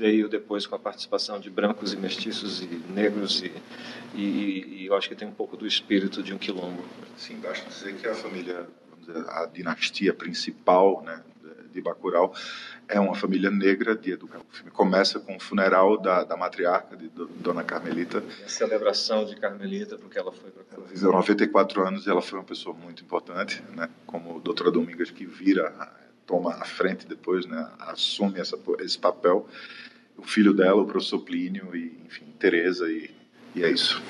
veio 0.00 0.28
depois 0.28 0.66
com 0.66 0.74
a 0.74 0.78
participação 0.78 1.38
de 1.38 1.50
brancos 1.50 1.92
e 1.92 1.96
mestiços 1.96 2.62
e 2.62 2.66
negros 2.92 3.42
e, 3.42 3.52
e, 4.14 4.82
e 4.82 4.86
eu 4.86 4.94
acho 4.94 5.08
que 5.08 5.14
tem 5.14 5.28
um 5.28 5.32
pouco 5.32 5.56
do 5.56 5.66
espírito 5.66 6.22
de 6.22 6.32
um 6.32 6.38
quilombo. 6.38 6.82
Sim, 7.16 7.36
basta 7.36 7.68
dizer 7.68 7.96
que 7.96 8.08
a 8.08 8.14
família, 8.14 8.66
dizer, 8.98 9.28
a 9.28 9.44
dinastia 9.44 10.14
principal 10.14 11.02
né, 11.02 11.22
de 11.72 11.80
Bacurau 11.80 12.34
é 12.90 13.00
uma 13.00 13.14
família 13.14 13.50
negra 13.50 13.96
de 13.96 14.12
educação. 14.12 14.44
O 14.50 14.54
filme 14.54 14.70
começa 14.70 15.18
com 15.18 15.36
o 15.36 15.40
funeral 15.40 15.96
da, 15.98 16.24
da 16.24 16.36
matriarca, 16.36 16.96
de 16.96 17.08
Dona 17.08 17.64
Carmelita. 17.64 18.22
a 18.44 18.48
celebração 18.48 19.24
de 19.24 19.36
Carmelita, 19.36 19.96
porque 19.96 20.18
ela 20.18 20.32
foi 20.32 20.50
para 20.50 20.62
Ela 20.76 20.86
viveu 20.86 21.12
94 21.12 21.86
anos 21.86 22.06
e 22.06 22.10
ela 22.10 22.20
foi 22.20 22.38
uma 22.38 22.44
pessoa 22.44 22.74
muito 22.74 23.02
importante, 23.02 23.62
né, 23.74 23.88
como 24.06 24.36
a 24.36 24.40
doutora 24.40 24.70
Domingas, 24.70 25.10
que 25.10 25.24
vira, 25.24 25.72
toma 26.26 26.54
a 26.54 26.64
frente 26.64 27.06
depois, 27.06 27.46
né, 27.46 27.70
assume 27.78 28.40
essa, 28.40 28.58
esse 28.80 28.98
papel 28.98 29.48
o 30.20 30.22
filho 30.22 30.52
dela, 30.52 30.82
o 30.82 30.86
professor 30.86 31.20
Plínio, 31.20 31.74
e, 31.74 31.98
enfim, 32.06 32.26
Tereza, 32.38 32.90
e, 32.90 33.10
e 33.54 33.64
é 33.64 33.70
isso. 33.70 34.02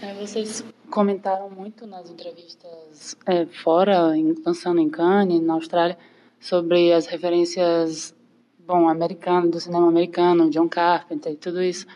É, 0.00 0.14
vocês 0.14 0.64
comentaram 0.90 1.50
muito 1.50 1.86
nas 1.86 2.10
entrevistas 2.10 3.14
é, 3.26 3.44
fora, 3.46 4.16
em, 4.16 4.34
lançando 4.44 4.80
em 4.80 4.88
Cannes, 4.88 5.42
na 5.42 5.54
Austrália, 5.54 5.98
sobre 6.40 6.92
as 6.92 7.06
referências, 7.06 8.14
bom, 8.68 8.86
americano, 8.86 9.50
do 9.50 9.58
cinema 9.58 9.88
americano, 9.88 10.50
John 10.50 10.68
Carpenter 10.68 11.32
e 11.32 11.36
tudo 11.36 11.62
isso. 11.62 11.86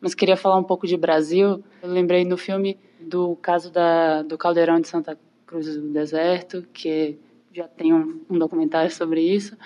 Mas 0.00 0.14
queria 0.14 0.36
falar 0.36 0.56
um 0.56 0.62
pouco 0.62 0.86
de 0.86 0.96
Brasil. 0.96 1.60
Eu 1.82 1.90
lembrei 1.90 2.24
no 2.24 2.38
filme 2.38 2.78
do 3.00 3.34
caso 3.42 3.72
da, 3.72 4.22
do 4.22 4.38
Caldeirão 4.38 4.80
de 4.80 4.86
Santa 4.86 5.18
Cruz 5.44 5.66
do 5.76 5.88
Deserto, 5.88 6.64
que 6.72 7.18
já 7.52 7.66
tem 7.66 7.92
um, 7.92 8.20
um 8.30 8.38
documentário 8.38 8.92
sobre 8.92 9.20
isso. 9.20 9.56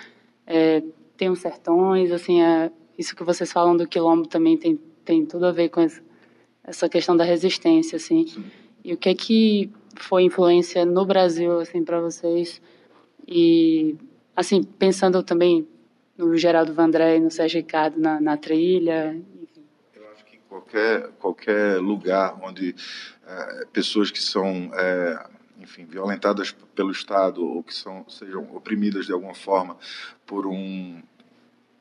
É, 0.47 0.83
tem 1.19 1.29
os 1.29 1.41
sertões, 1.41 2.11
assim, 2.11 2.41
é, 2.41 2.73
isso 2.99 3.15
que 3.15 3.23
vocês 3.23 3.53
falam 3.53 3.77
do 3.77 3.87
quilombo 3.87 4.27
também 4.27 4.57
tem, 4.57 4.81
tem 5.05 5.27
tudo 5.27 5.45
a 5.45 5.53
ver 5.53 5.69
com 5.69 5.87
essa 6.65 6.89
questão 6.89 7.15
da 7.15 7.25
resistência, 7.25 7.97
assim. 7.97 8.27
Sim. 8.27 8.45
E 8.83 8.95
o 8.95 8.97
que 8.97 9.11
é 9.11 9.15
que 9.15 9.71
foi 9.97 10.23
influência 10.23 10.87
no 10.87 11.05
Brasil, 11.05 11.61
assim, 11.61 11.85
para 11.85 12.01
vocês? 12.01 12.63
E, 13.29 13.97
assim, 14.35 14.63
pensando 14.63 15.23
também 15.23 15.69
no 16.17 16.37
Geraldo 16.37 16.73
Vandré 16.73 17.17
e 17.17 17.21
no 17.21 17.31
Sérgio 17.31 17.59
Ricardo 17.59 17.99
na, 18.01 18.21
na 18.21 18.37
trilha. 18.37 19.21
Eu 19.95 20.11
acho 20.13 20.25
que 20.25 20.39
qualquer, 20.49 21.09
qualquer 21.19 21.79
lugar 21.81 22.39
onde 22.43 22.75
é, 23.27 23.67
pessoas 23.73 24.11
que 24.11 24.21
são... 24.21 24.71
É, 24.75 25.35
enfim, 25.57 25.85
violentadas 25.87 26.55
pelo 26.75 26.91
Estado 26.91 27.43
ou 27.43 27.63
que 27.63 27.73
são, 27.73 28.05
sejam 28.09 28.55
oprimidas 28.55 29.07
de 29.07 29.13
alguma 29.13 29.35
forma 29.35 29.79
por 30.27 30.47
um 30.47 31.01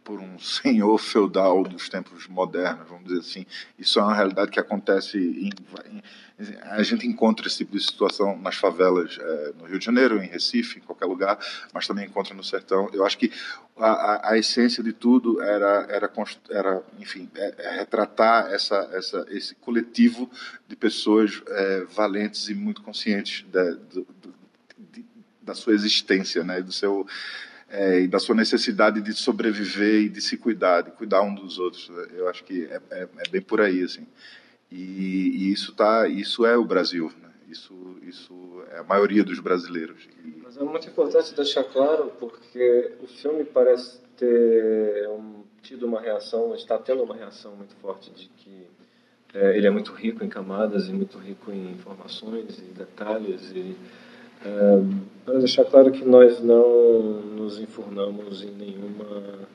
por 0.04 0.20
um 0.20 0.38
senhor 0.40 0.98
feudal 0.98 1.64
dos 1.64 1.90
tempos 1.90 2.28
modernos, 2.28 2.88
vamos 2.88 3.06
dizer 3.06 3.20
assim. 3.20 3.46
Isso 3.78 4.00
é 4.00 4.04
uma 4.04 4.14
realidade 4.14 4.52
que 4.52 4.60
acontece. 4.60 5.18
Em, 5.18 5.50
em, 5.92 6.04
a 6.64 6.84
gente 6.84 7.08
encontra 7.08 7.48
esse 7.48 7.58
tipo 7.58 7.78
de 7.78 7.84
situação 7.84 8.38
nas 8.38 8.56
favelas 8.56 9.18
é, 9.20 9.54
no 9.60 9.66
Rio 9.66 9.80
de 9.80 9.86
Janeiro, 9.86 10.22
em 10.22 10.28
Recife, 10.28 10.80
em 10.80 10.82
qualquer 10.82 11.06
lugar, 11.06 11.38
mas 11.74 11.88
também 11.88 12.06
encontra 12.06 12.34
no 12.34 12.44
sertão. 12.44 12.90
Eu 12.92 13.06
acho 13.06 13.18
que 13.18 13.32
a, 13.78 13.88
a, 13.88 14.32
a 14.32 14.38
essência 14.38 14.84
de 14.84 14.94
tudo 14.94 15.42
era, 15.42 15.86
era, 15.90 16.12
era 16.50 16.84
enfim, 17.00 17.30
é, 17.36 17.56
é 17.58 17.76
retratar 17.78 18.52
essa, 18.52 18.90
essa, 18.94 19.26
esse 19.30 19.56
coletivo 19.56 20.30
de 20.68 20.76
pessoas 20.76 21.42
é, 21.48 21.86
valentes 21.86 22.50
e 22.50 22.56
muito 22.56 22.82
conscientes 22.82 23.46
da, 23.52 23.72
de, 23.72 24.06
da 25.42 25.54
sua 25.54 25.74
existência, 25.74 26.44
né, 26.44 26.62
do 26.62 26.72
seu 26.72 27.06
é, 27.74 28.02
e 28.02 28.08
da 28.08 28.20
sua 28.20 28.36
necessidade 28.36 29.02
de 29.02 29.14
sobreviver 29.14 30.04
e 30.04 30.10
de 30.10 30.22
se 30.22 30.38
cuidar, 30.38 30.82
de 30.82 30.92
cuidar 30.92 31.24
um 31.24 31.34
dos 31.34 31.58
outros. 31.58 31.92
Eu 32.16 32.30
acho 32.30 32.44
que 32.44 32.66
é, 32.66 32.80
é, 32.92 33.08
é 33.18 33.30
bem 33.30 33.42
por 33.42 33.60
aí, 33.60 33.82
assim. 33.82 34.06
E, 34.72 34.78
e, 34.78 35.52
isso 35.52 35.74
tá, 35.74 36.08
isso 36.08 36.46
é 36.46 36.56
o 36.56 36.64
Brasil. 36.64 37.12
Né? 37.20 37.30
Isso, 37.50 37.74
isso 38.04 38.64
é 38.72 38.78
a 38.78 38.84
maioria 38.84 39.24
dos 39.24 39.40
brasileiros. 39.40 40.08
E... 40.24 40.42
Mas 40.44 40.56
é 40.56 40.64
muito 40.64 40.88
importante 40.88 41.34
deixar 41.34 41.64
claro, 41.64 42.12
porque 42.20 42.92
o 43.02 43.08
filme 43.08 43.44
parece 43.44 44.00
ter 44.18 45.10
um, 45.10 45.44
tido 45.64 45.88
uma 45.88 46.00
reação, 46.00 46.54
está 46.54 46.78
tendo 46.78 47.02
uma 47.02 47.16
reação 47.16 47.56
muito 47.56 47.76
forte 47.78 48.12
de 48.12 48.30
que 48.38 48.68
é, 49.34 49.58
ele 49.58 49.66
é 49.66 49.72
muito 49.72 49.92
rico 49.94 50.24
em 50.24 50.30
camadas 50.30 50.88
e 50.88 50.94
muito 50.94 51.18
rico 51.18 51.52
em 51.52 51.72
informações 51.72 52.60
e 52.60 52.72
detalhes 52.72 53.52
e 53.52 53.76
para 55.26 55.40
deixar 55.40 55.66
claro 55.66 55.92
que 55.92 56.04
nós 56.04 56.42
não 56.42 57.22
nos 57.22 57.60
enfurnamos 57.60 58.44
em 58.44 58.52
nenhuma 58.52 59.48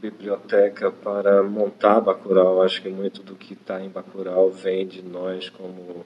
biblioteca 0.00 0.90
para 0.90 1.42
montar 1.42 2.00
Bacurau. 2.00 2.62
Acho 2.62 2.82
que 2.82 2.88
muito 2.88 3.22
do 3.22 3.34
que 3.34 3.54
está 3.54 3.82
em 3.82 3.88
Bacurau 3.88 4.50
vem 4.50 4.86
de 4.86 5.02
nós 5.02 5.48
como 5.48 6.04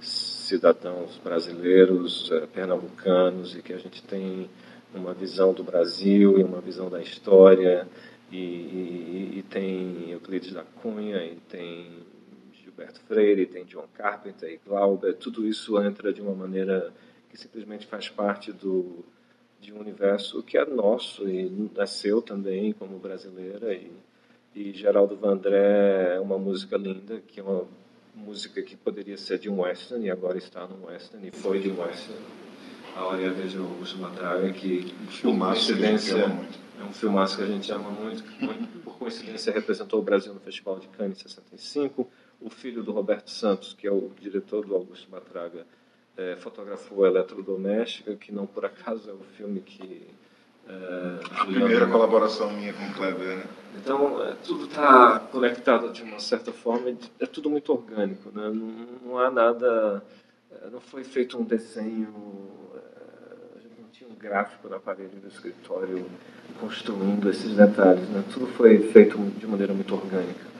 cidadãos 0.00 1.18
brasileiros, 1.22 2.30
eh, 2.30 2.46
pernambucanos, 2.52 3.56
e 3.56 3.62
que 3.62 3.72
a 3.72 3.78
gente 3.78 4.02
tem 4.02 4.48
uma 4.94 5.14
visão 5.14 5.52
do 5.52 5.64
Brasil 5.64 6.38
e 6.38 6.44
uma 6.44 6.60
visão 6.60 6.88
da 6.90 7.00
história, 7.00 7.88
e, 8.30 8.36
e, 8.36 9.32
e 9.38 9.44
tem 9.48 10.10
Euclides 10.10 10.52
da 10.52 10.62
Cunha, 10.62 11.24
e 11.24 11.36
tem 11.48 11.90
Gilberto 12.62 13.00
Freire, 13.08 13.42
e 13.42 13.46
tem 13.46 13.64
John 13.64 13.86
Carpenter 13.94 14.50
e 14.50 14.60
Glauber, 14.68 15.14
tudo 15.14 15.46
isso 15.46 15.80
entra 15.82 16.12
de 16.12 16.20
uma 16.20 16.34
maneira 16.34 16.92
que 17.34 17.40
simplesmente 17.40 17.84
faz 17.84 18.08
parte 18.08 18.52
do, 18.52 19.04
de 19.60 19.72
um 19.72 19.80
universo 19.80 20.40
que 20.40 20.56
é 20.56 20.64
nosso 20.64 21.28
e 21.28 21.68
nasceu 21.74 22.22
também 22.22 22.72
como 22.72 22.96
brasileira. 23.00 23.74
E, 23.74 23.90
e 24.54 24.72
Geraldo 24.72 25.16
Vandré 25.16 26.14
é 26.14 26.20
uma 26.20 26.38
música 26.38 26.76
linda, 26.76 27.20
que 27.26 27.40
é 27.40 27.42
uma 27.42 27.66
música 28.14 28.62
que 28.62 28.76
poderia 28.76 29.18
ser 29.18 29.40
de 29.40 29.50
um 29.50 29.62
western 29.62 30.06
e 30.06 30.10
agora 30.12 30.38
está 30.38 30.64
no 30.64 30.86
western 30.86 31.26
e 31.26 31.32
foi 31.32 31.58
de 31.58 31.72
um 31.72 31.80
western. 31.80 32.22
A 32.94 33.04
Hora 33.04 33.28
Veja 33.32 33.58
Augusto 33.58 33.98
Matraga, 33.98 34.52
que 34.52 34.94
um 35.02 35.08
filmaço 35.08 35.66
coincidência, 35.66 36.18
é 36.80 36.84
um 36.84 36.92
filmaço 36.92 37.36
que 37.36 37.42
a 37.42 37.46
gente 37.46 37.72
ama 37.72 37.90
muito, 37.90 38.22
que 38.22 38.78
por 38.84 38.96
coincidência 38.96 39.52
representou 39.52 39.98
o 39.98 40.04
Brasil 40.04 40.32
no 40.32 40.38
Festival 40.38 40.78
de 40.78 40.86
Cannes 40.86 41.18
em 41.18 41.22
65. 41.22 42.08
O 42.40 42.48
filho 42.48 42.84
do 42.84 42.92
Roberto 42.92 43.28
Santos, 43.28 43.74
que 43.74 43.88
é 43.88 43.90
o 43.90 44.12
diretor 44.20 44.64
do 44.64 44.76
Augusto 44.76 45.10
Matraga, 45.10 45.66
é, 46.16 46.36
fotografou 46.36 47.06
Eletrodoméstica, 47.06 48.14
que 48.14 48.32
não 48.32 48.46
por 48.46 48.64
acaso 48.64 49.10
é 49.10 49.12
o 49.12 49.24
filme 49.36 49.60
que. 49.60 50.08
É, 50.66 51.40
a 51.40 51.44
primeira 51.44 51.86
colaboração 51.86 52.50
minha 52.50 52.72
com 52.72 52.84
o 52.86 52.94
Kleber. 52.94 53.36
Né? 53.36 53.44
Então, 53.76 54.24
é, 54.24 54.34
tudo 54.42 54.64
está 54.64 55.20
conectado 55.20 55.92
de 55.92 56.02
uma 56.02 56.18
certa 56.18 56.52
forma, 56.52 56.96
é 57.20 57.26
tudo 57.26 57.50
muito 57.50 57.70
orgânico, 57.70 58.30
né? 58.32 58.48
não, 58.48 58.86
não 59.04 59.18
há 59.18 59.30
nada. 59.30 60.02
É, 60.50 60.70
não 60.70 60.80
foi 60.80 61.04
feito 61.04 61.36
um 61.38 61.44
desenho, 61.44 62.14
é, 62.74 63.58
a 63.58 63.60
gente 63.60 63.80
não 63.80 63.88
tinha 63.90 64.08
um 64.08 64.14
gráfico 64.14 64.68
na 64.68 64.78
parede 64.78 65.16
do 65.16 65.28
escritório 65.28 66.06
construindo 66.60 67.28
esses 67.28 67.54
detalhes, 67.54 68.08
né? 68.08 68.24
tudo 68.32 68.46
foi 68.46 68.78
feito 68.90 69.18
de 69.18 69.46
maneira 69.46 69.74
muito 69.74 69.94
orgânica. 69.94 70.54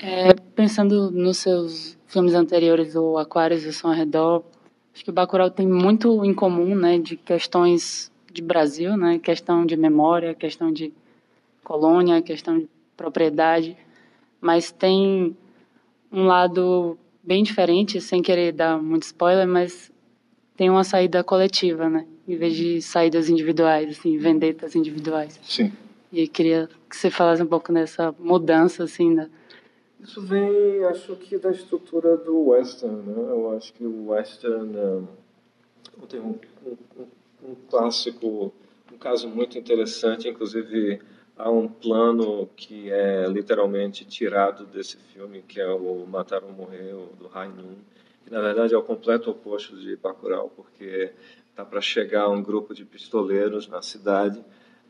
É, 0.00 0.32
pensando 0.54 1.10
nos 1.10 1.38
seus 1.38 1.98
filmes 2.06 2.34
anteriores, 2.34 2.94
o 2.94 3.18
Aquários 3.18 3.64
e 3.64 3.68
o 3.68 3.72
Som 3.72 3.88
ao 3.88 3.94
Redor, 3.94 4.44
Acho 4.98 5.04
que 5.04 5.10
o 5.10 5.14
Bacurau 5.14 5.48
tem 5.48 5.64
muito 5.64 6.24
em 6.24 6.34
comum, 6.34 6.74
né, 6.74 6.98
de 6.98 7.16
questões 7.16 8.10
de 8.32 8.42
Brasil, 8.42 8.96
né, 8.96 9.20
questão 9.20 9.64
de 9.64 9.76
memória, 9.76 10.34
questão 10.34 10.72
de 10.72 10.92
colônia, 11.62 12.20
questão 12.20 12.58
de 12.58 12.68
propriedade, 12.96 13.76
mas 14.40 14.72
tem 14.72 15.36
um 16.10 16.24
lado 16.24 16.98
bem 17.22 17.44
diferente, 17.44 18.00
sem 18.00 18.20
querer 18.20 18.50
dar 18.50 18.82
muito 18.82 19.04
spoiler, 19.04 19.46
mas 19.46 19.92
tem 20.56 20.68
uma 20.68 20.82
saída 20.82 21.22
coletiva, 21.22 21.88
né? 21.88 22.04
Em 22.26 22.34
vez 22.34 22.56
de 22.56 22.82
saídas 22.82 23.28
individuais, 23.28 23.96
assim, 23.96 24.18
vendetas 24.18 24.74
individuais. 24.74 25.38
Sim. 25.44 25.72
E 26.10 26.22
eu 26.22 26.28
queria 26.28 26.68
que 26.90 26.96
você 26.96 27.08
falasse 27.08 27.40
um 27.40 27.46
pouco 27.46 27.72
dessa 27.72 28.12
mudança, 28.18 28.82
assim, 28.82 29.14
da... 29.14 29.28
Isso 30.00 30.22
vem, 30.22 30.84
acho 30.84 31.16
que, 31.16 31.38
da 31.38 31.50
estrutura 31.50 32.16
do 32.16 32.48
western, 32.48 33.02
né? 33.02 33.30
Eu 33.30 33.56
acho 33.56 33.72
que 33.72 33.84
o 33.84 34.10
western 34.10 34.76
um, 36.00 36.06
tem 36.06 36.20
um, 36.20 36.38
um, 36.64 37.06
um 37.50 37.54
clássico, 37.68 38.52
um 38.92 38.98
caso 38.98 39.28
muito 39.28 39.58
interessante, 39.58 40.28
inclusive 40.28 41.00
há 41.36 41.50
um 41.50 41.68
plano 41.68 42.48
que 42.56 42.90
é 42.90 43.26
literalmente 43.28 44.04
tirado 44.04 44.66
desse 44.66 44.96
filme, 44.96 45.42
que 45.42 45.60
é 45.60 45.68
o 45.68 46.06
Matar 46.06 46.44
ou 46.44 46.52
Morrer, 46.52 46.94
do 47.18 47.26
Rainun, 47.26 47.76
que 48.24 48.30
na 48.30 48.40
verdade 48.40 48.74
é 48.74 48.78
o 48.78 48.82
completo 48.82 49.30
oposto 49.30 49.76
de 49.76 49.96
Bacurau, 49.96 50.52
porque 50.54 51.12
está 51.50 51.64
para 51.64 51.80
chegar 51.80 52.28
um 52.28 52.42
grupo 52.42 52.74
de 52.74 52.84
pistoleiros 52.84 53.66
na 53.68 53.82
cidade. 53.82 54.44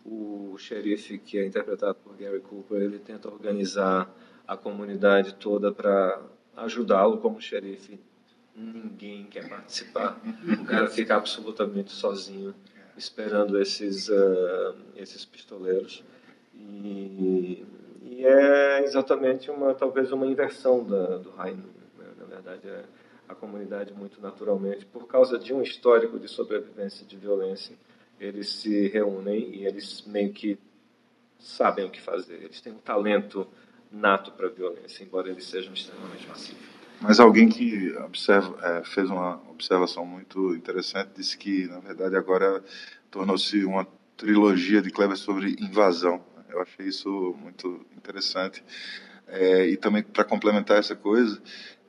O 0.04 0.54
xerife, 0.58 1.18
que 1.18 1.38
é 1.38 1.46
interpretado 1.46 1.96
por 2.04 2.16
Gary 2.16 2.40
Cooper, 2.40 2.80
ele 2.80 2.98
tenta 2.98 3.28
organizar 3.28 4.10
a 4.48 4.56
comunidade 4.56 5.34
toda 5.34 5.70
para 5.70 6.20
ajudá-lo 6.56 7.18
como 7.18 7.38
xerife. 7.38 8.00
Ninguém 8.56 9.26
quer 9.26 9.46
participar. 9.46 10.18
O 10.60 10.64
cara 10.64 10.88
fica 10.88 11.14
absolutamente 11.14 11.92
sozinho, 11.92 12.54
esperando 12.96 13.60
esses, 13.60 14.08
uh, 14.08 14.74
esses 14.96 15.24
pistoleiros. 15.26 16.02
E, 16.54 17.64
e, 18.02 18.24
é 18.24 18.82
exatamente 18.82 19.50
uma, 19.50 19.74
talvez 19.74 20.10
uma 20.10 20.26
inversão 20.26 20.82
da, 20.82 21.18
do 21.18 21.30
Rainu. 21.30 21.68
Né? 21.96 22.06
Na 22.18 22.24
verdade, 22.24 22.66
é 22.66 22.84
a 23.28 23.34
comunidade 23.34 23.92
muito 23.92 24.20
naturalmente, 24.20 24.86
por 24.86 25.06
causa 25.06 25.38
de 25.38 25.52
um 25.52 25.60
histórico 25.60 26.18
de 26.18 26.26
sobrevivência 26.26 27.06
de 27.06 27.16
violência, 27.16 27.76
eles 28.18 28.48
se 28.48 28.88
reúnem 28.88 29.54
e 29.54 29.66
eles 29.66 30.02
meio 30.06 30.32
que 30.32 30.58
sabem 31.38 31.84
o 31.84 31.90
que 31.90 32.00
fazer. 32.00 32.42
Eles 32.42 32.60
têm 32.60 32.72
um 32.72 32.78
talento 32.78 33.46
nato 33.90 34.32
para 34.32 34.46
a 34.46 34.50
violência, 34.50 35.02
embora 35.02 35.30
eles 35.30 35.44
sejam 35.44 35.72
extremamente 35.72 36.26
pacíficos. 36.26 36.68
Mas 37.00 37.20
alguém 37.20 37.48
que 37.48 37.96
observa, 37.98 38.58
é, 38.62 38.84
fez 38.84 39.08
uma 39.08 39.40
observação 39.48 40.04
muito 40.04 40.54
interessante 40.54 41.10
disse 41.16 41.38
que, 41.38 41.66
na 41.68 41.78
verdade, 41.78 42.16
agora 42.16 42.62
tornou-se 43.10 43.64
uma 43.64 43.86
trilogia 44.16 44.82
de 44.82 44.90
Kleber 44.90 45.16
sobre 45.16 45.56
invasão. 45.60 46.20
Eu 46.48 46.60
achei 46.60 46.86
isso 46.86 47.36
muito 47.40 47.86
interessante. 47.96 48.64
É, 49.28 49.66
e 49.68 49.76
também, 49.76 50.02
para 50.02 50.24
complementar 50.24 50.78
essa 50.78 50.96
coisa, 50.96 51.40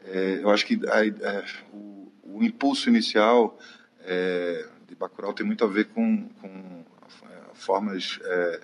é, 0.05 0.39
eu 0.43 0.49
acho 0.49 0.65
que 0.65 0.79
a, 0.87 1.05
é, 1.05 1.45
o, 1.73 2.11
o, 2.23 2.43
impulso 2.43 2.89
inicial 2.89 3.57
é, 4.01 4.67
de 4.87 4.95
Bacurau 4.95 5.33
tem 5.33 5.45
muito 5.45 5.63
a 5.63 5.67
ver 5.67 5.85
com, 5.85 6.29
com 6.41 6.85
formas 7.59 8.19
é, 8.23 8.61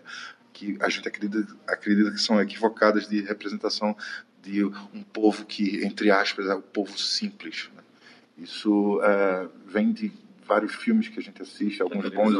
que 0.55 0.77
a 0.79 0.87
gente 0.87 1.07
acredita, 1.07 1.55
acredita 1.67 2.11
que 2.11 2.19
são 2.19 2.41
equivocadas 2.41 3.07
de 3.09 3.21
representação 3.21 3.95
de 4.41 4.63
um 4.63 5.03
povo 5.11 5.45
que, 5.45 5.83
entre 5.85 6.09
aspas, 6.09 6.47
é 6.47 6.53
o 6.53 6.61
povo 6.61 6.97
simples. 6.97 7.69
Né? 7.75 7.83
Isso 8.37 9.01
é, 9.03 9.47
vem 9.67 9.91
de 9.91 10.11
vários 10.47 10.73
filmes 10.73 11.09
que 11.09 11.19
a 11.19 11.21
gente 11.21 11.41
assiste, 11.41 11.81
alguns 11.81 12.07
bons 12.09 12.33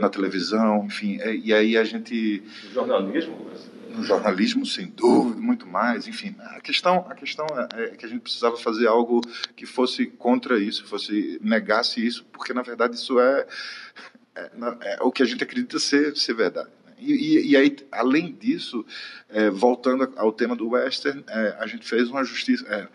na 0.00 0.08
televisão, 0.08 0.84
enfim. 0.86 1.20
É, 1.20 1.34
e 1.34 1.54
aí 1.54 1.76
a 1.76 1.84
gente. 1.84 2.42
O 2.70 2.74
jornalismo 2.74 3.50
no 3.92 4.02
jornalismo, 4.02 4.64
sem 4.64 4.86
dúvida, 4.86 5.38
muito 5.38 5.66
mais. 5.66 6.08
Enfim, 6.08 6.34
a 6.38 6.60
questão, 6.60 7.06
a 7.08 7.14
questão 7.14 7.46
é, 7.76 7.84
é 7.84 7.88
que 7.90 8.06
a 8.06 8.08
gente 8.08 8.22
precisava 8.22 8.56
fazer 8.56 8.86
algo 8.86 9.20
que 9.54 9.66
fosse 9.66 10.06
contra 10.06 10.58
isso, 10.58 10.86
fosse 10.86 11.38
negasse 11.42 12.04
isso, 12.04 12.24
porque 12.32 12.54
na 12.54 12.62
verdade 12.62 12.94
isso 12.96 13.20
é, 13.20 13.46
é, 14.34 14.50
é 14.82 15.02
o 15.02 15.12
que 15.12 15.22
a 15.22 15.26
gente 15.26 15.44
acredita 15.44 15.78
ser, 15.78 16.16
ser 16.16 16.34
verdade. 16.34 16.70
E, 17.02 17.12
e, 17.12 17.50
e, 17.50 17.56
aí, 17.56 17.76
além 17.90 18.32
disso, 18.32 18.86
é, 19.28 19.50
voltando 19.50 20.12
ao 20.16 20.32
tema 20.32 20.54
do 20.54 20.70
western, 20.70 21.24
é, 21.28 21.56
a 21.58 21.66
gente 21.66 21.86
fez 21.86 22.08
uma 22.08 22.22
justiça, 22.22 22.64
é, 22.68 22.88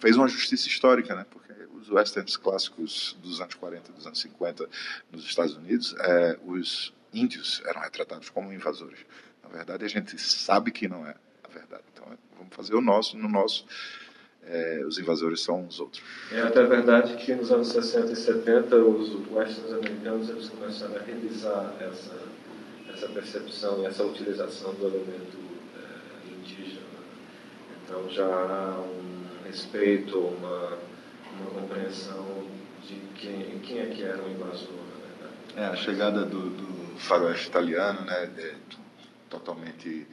fez 0.00 0.16
uma 0.16 0.26
justiça 0.26 0.66
histórica, 0.66 1.14
né? 1.14 1.24
Porque 1.30 1.52
os 1.80 1.90
westerns 1.90 2.36
clássicos 2.36 3.16
dos 3.22 3.40
anos 3.40 3.54
40, 3.54 3.92
dos 3.92 4.06
anos 4.06 4.20
50 4.20 4.68
nos 5.12 5.24
Estados 5.24 5.56
Unidos, 5.56 5.94
é, 6.00 6.38
os 6.44 6.92
índios 7.12 7.62
eram 7.66 7.80
retratados 7.80 8.28
como 8.30 8.52
invasores. 8.52 8.98
Na 9.42 9.48
verdade, 9.48 9.84
a 9.84 9.88
gente 9.88 10.18
sabe 10.20 10.70
que 10.70 10.88
não 10.88 11.06
é 11.06 11.14
a 11.44 11.48
verdade. 11.48 11.82
Então, 11.92 12.06
vamos 12.36 12.54
fazer 12.54 12.74
o 12.74 12.80
nosso, 12.80 13.16
no 13.16 13.28
nosso. 13.28 13.66
É, 14.42 14.82
os 14.86 14.98
invasores 14.98 15.42
são 15.42 15.66
os 15.66 15.78
outros. 15.78 16.02
É 16.32 16.40
até 16.40 16.64
verdade 16.64 17.14
que 17.16 17.34
nos 17.34 17.52
anos 17.52 17.68
60 17.68 18.12
e 18.12 18.16
70 18.16 18.74
os 18.76 19.30
westerns 19.30 19.72
americanos 19.72 20.30
eles 20.30 20.48
começaram 20.48 20.96
a 20.96 21.00
revisar 21.00 21.76
essa, 21.78 22.16
essa 23.00 23.08
percepção, 23.08 23.86
essa 23.86 24.04
utilização 24.04 24.74
do 24.74 24.86
elemento 24.86 25.38
é, 25.74 26.34
indígena. 26.34 26.82
Então 27.82 28.10
já 28.10 28.26
há 28.26 28.78
um 28.78 29.46
respeito, 29.46 30.18
uma, 30.18 30.78
uma 31.38 31.50
compreensão 31.62 32.46
de 32.86 32.96
quem, 33.18 33.58
quem 33.60 33.78
é 33.78 33.86
que 33.86 34.02
era 34.02 34.22
o 34.22 34.30
invasor. 34.30 34.74
É, 35.56 35.64
a 35.64 35.76
chegada 35.76 36.24
do, 36.26 36.50
do 36.50 36.98
faroeste 36.98 37.48
italiano, 37.48 38.02
né, 38.02 38.30
totalmente 39.30 40.06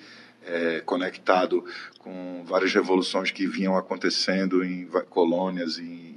é, 0.45 0.80
conectado 0.80 1.65
com 2.00 2.43
várias 2.45 2.73
revoluções 2.73 3.32
que 3.32 3.45
vinham 3.45 3.76
acontecendo 3.76 4.63
em 4.63 4.88
colônias, 5.10 5.78
em 5.78 6.16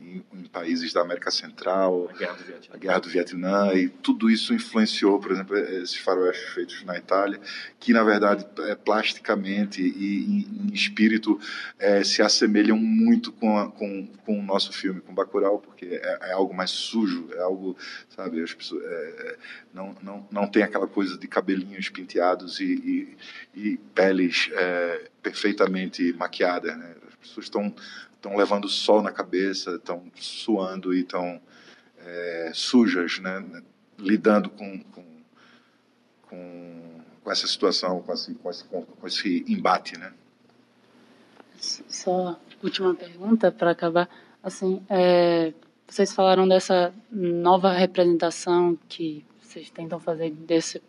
países 0.53 0.93
da 0.93 1.01
América 1.01 1.31
Central, 1.31 2.09
a 2.11 2.17
Guerra, 2.17 2.33
do 2.33 2.45
Vietnã. 2.45 2.79
Guerra 2.79 2.99
do 2.99 3.09
Vietnã, 3.09 3.75
e 3.75 3.89
tudo 3.89 4.29
isso 4.29 4.53
influenciou, 4.53 5.19
por 5.21 5.33
exemplo, 5.33 5.57
esses 5.57 5.97
faroestes 5.97 6.49
feitos 6.51 6.85
na 6.85 6.97
Itália, 6.97 7.41
que 7.79 7.93
na 7.93 8.03
verdade 8.03 8.47
é, 8.61 8.75
plasticamente 8.75 9.81
e 9.81 10.47
em, 10.49 10.73
espírito 10.73 11.41
é, 11.79 12.03
se 12.05 12.23
assemelham 12.23 12.77
muito 12.77 13.33
com, 13.33 13.59
a, 13.59 13.71
com, 13.71 14.07
com 14.25 14.39
o 14.39 14.43
nosso 14.43 14.73
filme, 14.73 15.01
com 15.01 15.15
Bacurau, 15.15 15.59
porque 15.59 15.87
é, 15.87 16.19
é 16.23 16.33
algo 16.33 16.55
mais 16.55 16.71
sujo, 16.71 17.29
é 17.33 17.41
algo, 17.41 17.77
sabe, 18.09 18.43
as 18.43 18.53
pessoas 18.53 18.83
é, 18.85 19.37
não, 19.73 19.97
não, 20.03 20.29
não 20.31 20.47
tem 20.47 20.63
aquela 20.63 20.87
coisa 20.87 21.17
de 21.17 21.27
cabelinhos 21.29 21.89
penteados 21.89 22.61
e, 22.61 22.65
e, 22.65 23.17
e 23.55 23.77
peles 23.95 24.51
é, 24.53 25.11
perfeitamente 25.23 26.13
maquiadas, 26.15 26.77
né? 26.77 26.95
As 27.09 27.29
pessoas 27.29 27.47
estão 27.47 27.75
estão 28.21 28.37
levando 28.37 28.69
sol 28.69 29.03
na 29.03 29.11
cabeça, 29.11 29.77
estão 29.77 30.05
suando 30.15 30.95
e 30.95 31.01
estão 31.01 31.41
é, 31.99 32.53
sujas, 32.55 33.19
né? 33.19 33.63
lidando 33.99 34.51
com, 34.51 34.79
com, 34.85 35.05
com, 36.23 37.01
com, 37.25 37.33
essa 37.33 37.47
situação, 37.47 38.03
com 38.03 38.13
esse, 38.13 38.35
com 38.35 38.51
esse, 38.51 38.65
com 38.65 39.07
esse 39.07 39.45
embate. 39.49 39.99
Né? 39.99 40.13
Só 41.59 42.39
última 42.63 42.95
pergunta 42.95 43.51
para 43.51 43.71
acabar. 43.71 44.09
Assim, 44.43 44.83
é, 44.89 45.53
vocês 45.89 46.13
falaram 46.15 46.47
dessa 46.47 46.95
nova 47.11 47.73
representação 47.73 48.79
que 48.89 49.25
vocês 49.41 49.71
tentam 49.71 49.99
fazer 49.99 50.31
desse, 50.31 50.83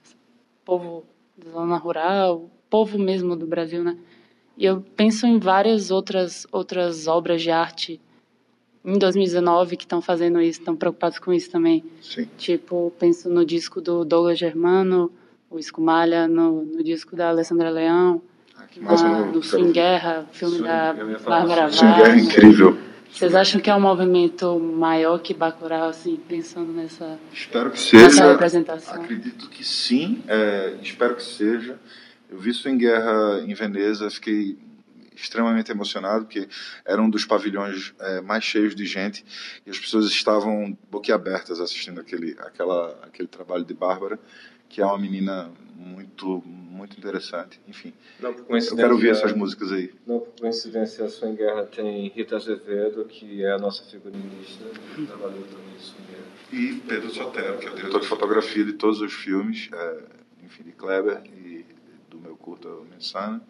desse 0.00 0.16
povo 0.64 1.04
da 1.36 1.50
zona 1.50 1.76
rural, 1.76 2.50
povo 2.68 2.98
mesmo 2.98 3.36
do 3.36 3.46
Brasil, 3.46 3.82
né? 3.82 3.96
E 4.56 4.64
eu 4.64 4.84
penso 4.96 5.26
em 5.26 5.38
várias 5.38 5.90
outras 5.90 6.46
outras 6.52 7.06
obras 7.06 7.42
de 7.42 7.50
arte 7.50 8.00
em 8.84 8.98
2019 8.98 9.76
que 9.76 9.84
estão 9.84 10.02
fazendo 10.02 10.40
isso, 10.40 10.60
estão 10.60 10.76
preocupados 10.76 11.18
com 11.18 11.32
isso 11.32 11.50
também. 11.50 11.82
Sim. 12.02 12.28
Tipo, 12.36 12.92
penso 12.98 13.30
no 13.30 13.44
disco 13.44 13.80
do 13.80 14.04
Douglas 14.04 14.38
Germano, 14.38 15.10
o 15.50 15.58
Escumalha, 15.58 16.28
no, 16.28 16.64
no 16.64 16.84
disco 16.84 17.16
da 17.16 17.30
Alessandra 17.30 17.70
Leão, 17.70 18.20
ah, 18.56 18.66
na, 18.76 19.26
no 19.26 19.42
Fim 19.42 19.72
Guerra, 19.72 20.26
filme 20.32 20.60
da 20.60 20.92
Bárbara 21.24 21.70
Sim, 21.72 21.86
Guerra 21.86 22.14
é 22.14 22.18
incrível. 22.18 22.78
Vocês 23.10 23.32
acham 23.32 23.60
que 23.60 23.70
é 23.70 23.74
um 23.74 23.80
movimento 23.80 24.58
maior 24.58 25.18
que 25.18 25.32
Bacurau, 25.32 25.88
assim, 25.88 26.16
pensando 26.28 26.72
nessa, 26.72 27.16
espero 27.32 27.70
que 27.70 27.78
seja, 27.78 28.04
nessa 28.06 28.32
representação? 28.32 28.94
Acredito 28.96 29.48
que 29.48 29.64
sim, 29.64 30.20
é, 30.26 30.74
espero 30.82 31.14
que 31.14 31.22
seja. 31.22 31.78
Eu 32.34 32.40
vi 32.40 32.50
isso 32.50 32.68
em 32.68 32.76
Guerra 32.76 33.44
em 33.46 33.54
Veneza, 33.54 34.10
fiquei 34.10 34.58
extremamente 35.14 35.70
emocionado, 35.70 36.24
porque 36.24 36.48
era 36.84 37.00
um 37.00 37.08
dos 37.08 37.24
pavilhões 37.24 37.94
é, 38.00 38.20
mais 38.20 38.42
cheios 38.42 38.74
de 38.74 38.84
gente 38.84 39.24
e 39.64 39.70
as 39.70 39.78
pessoas 39.78 40.06
estavam 40.06 40.76
boquiabertas 40.90 41.60
assistindo 41.60 42.00
aquele, 42.00 42.32
aquela, 42.40 42.98
aquele 43.04 43.28
trabalho 43.28 43.64
de 43.64 43.72
Bárbara, 43.72 44.18
que 44.68 44.82
é 44.82 44.84
uma 44.84 44.98
menina 44.98 45.48
muito 45.76 46.42
muito 46.44 46.98
interessante. 46.98 47.60
Enfim, 47.68 47.94
não, 48.18 48.30
eu 48.32 48.76
quero 48.76 48.94
ouvir 48.94 49.10
essas 49.10 49.32
músicas 49.32 49.70
aí. 49.70 49.94
Não 50.04 50.18
por 50.18 50.34
coincidência, 50.34 51.04
a 51.04 51.08
Sua 51.08 51.28
em 51.28 51.36
Guerra 51.36 51.62
tem 51.66 52.08
Rita 52.08 52.34
Azevedo, 52.34 53.04
que 53.04 53.44
é 53.44 53.52
a 53.52 53.58
nossa 53.58 53.84
figurinista, 53.84 54.64
que 54.96 55.06
trabalhou 55.06 55.44
também 55.44 55.76
isso 55.78 55.94
E 56.52 56.82
Pedro 56.88 57.10
Sotero, 57.10 57.58
que 57.58 57.66
é 57.66 57.70
o 57.70 57.76
diretor 57.76 58.00
de 58.00 58.08
fotografia 58.08 58.64
de 58.64 58.72
todos 58.72 59.00
os 59.00 59.12
filmes, 59.12 59.70
é, 59.72 59.98
enfim, 60.42 60.64
de 60.64 60.72
Kleber 60.72 61.22
e 61.32 61.53
meu 62.24 62.36
curta 62.36 62.68
Mensana. 62.90 63.42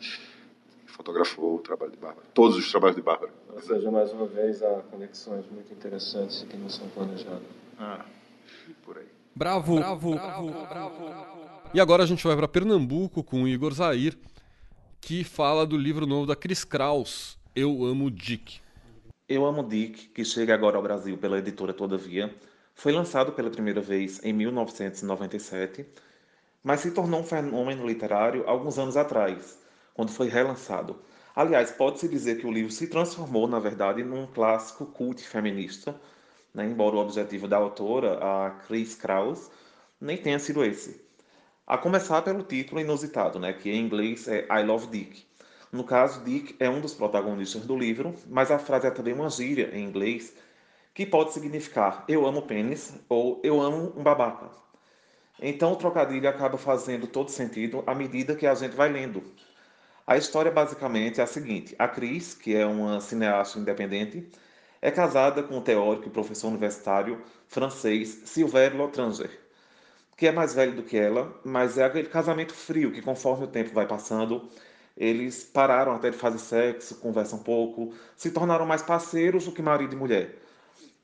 fotografou 0.87 1.57
o 1.57 1.59
trabalho 1.61 1.93
de 1.93 1.99
Bárbara. 1.99 2.27
Todos 2.35 2.57
os 2.57 2.71
trabalhos 2.71 2.97
de 2.97 3.03
Bárbara. 3.03 3.33
Ou 3.49 3.61
seja, 3.61 3.91
mais 3.91 4.13
uma 4.13 4.27
vez, 4.27 4.63
há 4.63 4.81
conexões 4.91 5.47
muito 5.51 5.73
interessantes 5.73 6.43
que 6.43 6.57
não 6.57 6.69
são 6.69 6.89
planejadas. 6.89 7.43
Ah, 7.79 8.05
por 8.85 8.99
aí. 8.99 9.07
Bravo, 9.35 9.77
bravo, 9.77 10.15
bravo, 10.15 10.67
bravo. 10.69 11.35
E 11.73 11.81
agora 11.81 12.03
a 12.05 12.07
gente 12.07 12.25
vai 12.25 12.37
para 12.37 12.47
Pernambuco 12.47 13.23
com 13.25 13.43
o 13.43 13.49
Igor 13.49 13.73
Zair, 13.73 14.17
que 15.01 15.25
fala 15.25 15.67
do 15.67 15.77
livro 15.77 16.07
novo 16.07 16.27
da 16.27 16.37
Cris 16.37 16.65
Kraus, 16.65 17.39
Eu 17.55 17.85
Amo 17.85 18.11
Dick. 18.11 18.61
Eu 19.29 19.45
Amo 19.45 19.65
Dick, 19.65 20.09
que 20.09 20.25
chega 20.25 20.55
agora 20.55 20.77
ao 20.77 20.83
Brasil 20.83 21.17
pela 21.17 21.39
editora 21.39 21.73
Todavia, 21.73 22.33
foi 22.75 22.93
lançado 22.93 23.33
pela 23.33 23.51
primeira 23.51 23.81
vez 23.81 24.23
em 24.23 24.33
1997, 24.33 25.85
mas 26.65 26.81
se 26.81 26.91
tornou 26.91 27.21
um 27.21 27.25
fenômeno 27.25 27.87
literário 27.87 28.43
alguns 28.49 28.79
anos 28.79 28.97
atrás, 28.97 29.59
quando 29.93 30.11
foi 30.11 30.29
relançado. 30.29 30.99
Aliás, 31.37 31.71
pode-se 31.71 32.09
dizer 32.09 32.39
que 32.39 32.47
o 32.47 32.51
livro 32.51 32.73
se 32.73 32.87
transformou, 32.87 33.47
na 33.47 33.59
verdade, 33.59 34.03
num 34.03 34.27
clássico 34.27 34.87
cult 34.87 35.23
feminista, 35.23 35.95
né? 36.55 36.65
embora 36.65 36.97
o 36.97 37.01
objetivo 37.01 37.47
da 37.47 37.59
autora, 37.59 38.19
a 38.23 38.51
Chris 38.67 38.95
Kraus, 38.95 39.51
nem 40.01 40.17
tenha 40.17 40.39
sido 40.39 40.65
esse. 40.65 41.05
A 41.67 41.77
começar 41.77 42.23
pelo 42.23 42.43
título 42.43 42.81
inusitado, 42.81 43.39
né? 43.39 43.53
que 43.53 43.71
em 43.71 43.85
inglês 43.85 44.27
é 44.27 44.47
I 44.51 44.63
Love 44.65 44.87
Dick. 44.87 45.27
No 45.71 45.85
caso, 45.85 46.25
Dick 46.25 46.57
é 46.61 46.71
um 46.71 46.81
dos 46.81 46.95
protagonistas 46.95 47.67
do 47.67 47.77
livro, 47.77 48.15
mas 48.29 48.51
a 48.51 48.59
frase 48.59 48.87
é 48.87 48.91
também 48.91 49.13
uma 49.13 49.29
gíria 49.29 49.71
em 49.75 49.85
inglês 49.85 50.33
que 50.95 51.05
pode 51.05 51.33
significar 51.33 52.05
eu 52.07 52.25
amo 52.25 52.43
pênis 52.43 52.95
ou 53.09 53.41
eu 53.43 53.61
amo 53.61 53.93
um 53.97 54.03
babaca. 54.03 54.64
Então 55.41 55.73
o 55.73 55.77
trocadilho 55.77 56.29
acaba 56.29 56.57
fazendo 56.59 57.07
todo 57.07 57.31
sentido 57.31 57.83
à 57.87 57.95
medida 57.95 58.37
que 58.37 58.47
a 58.47 58.55
gente 58.55 58.75
vai 58.77 58.89
lendo. 58.89 59.23
A 60.07 60.17
história 60.17 60.51
basicamente 60.51 61.21
é 61.21 61.25
a 61.25 61.27
seguinte: 61.27 61.75
a 61.79 61.89
Cris, 61.89 62.35
que 62.35 62.55
é 62.55 62.67
uma 62.67 63.01
cineasta 63.01 63.59
independente, 63.59 64.29
é 64.83 64.91
casada 64.91 65.43
com 65.43 65.59
o 65.59 65.63
teórico 65.63 66.09
e 66.09 66.11
professor 66.11 66.49
universitário 66.49 67.23
francês 67.49 68.23
Sylvain 68.27 68.71
Lotranger, 68.71 69.31
que 70.17 70.27
é 70.27 70.33
mais 70.33 70.55
velho 70.55 70.75
do 70.77 70.83
que 70.83 70.97
ela, 70.97 71.35
mas 71.45 71.79
é 71.79 71.85
aquele 71.85 72.09
casamento 72.09 72.53
frio 72.55 72.93
que, 72.93 73.03
conforme 73.03 73.45
o 73.45 73.49
tempo 73.49 73.73
vai 73.73 73.87
passando, 73.87 74.49
eles 74.97 75.45
pararam 75.45 75.95
até 75.95 76.11
de 76.11 76.17
fazer 76.17 76.39
sexo, 76.39 76.97
conversam 76.97 77.39
um 77.41 77.43
pouco, 77.43 77.95
se 78.17 78.31
tornaram 78.31 78.67
mais 78.67 78.83
parceiros 78.83 79.45
do 79.47 79.53
que 79.53 79.63
marido 79.63 79.95
e 79.95 79.99
mulher. 79.99 80.39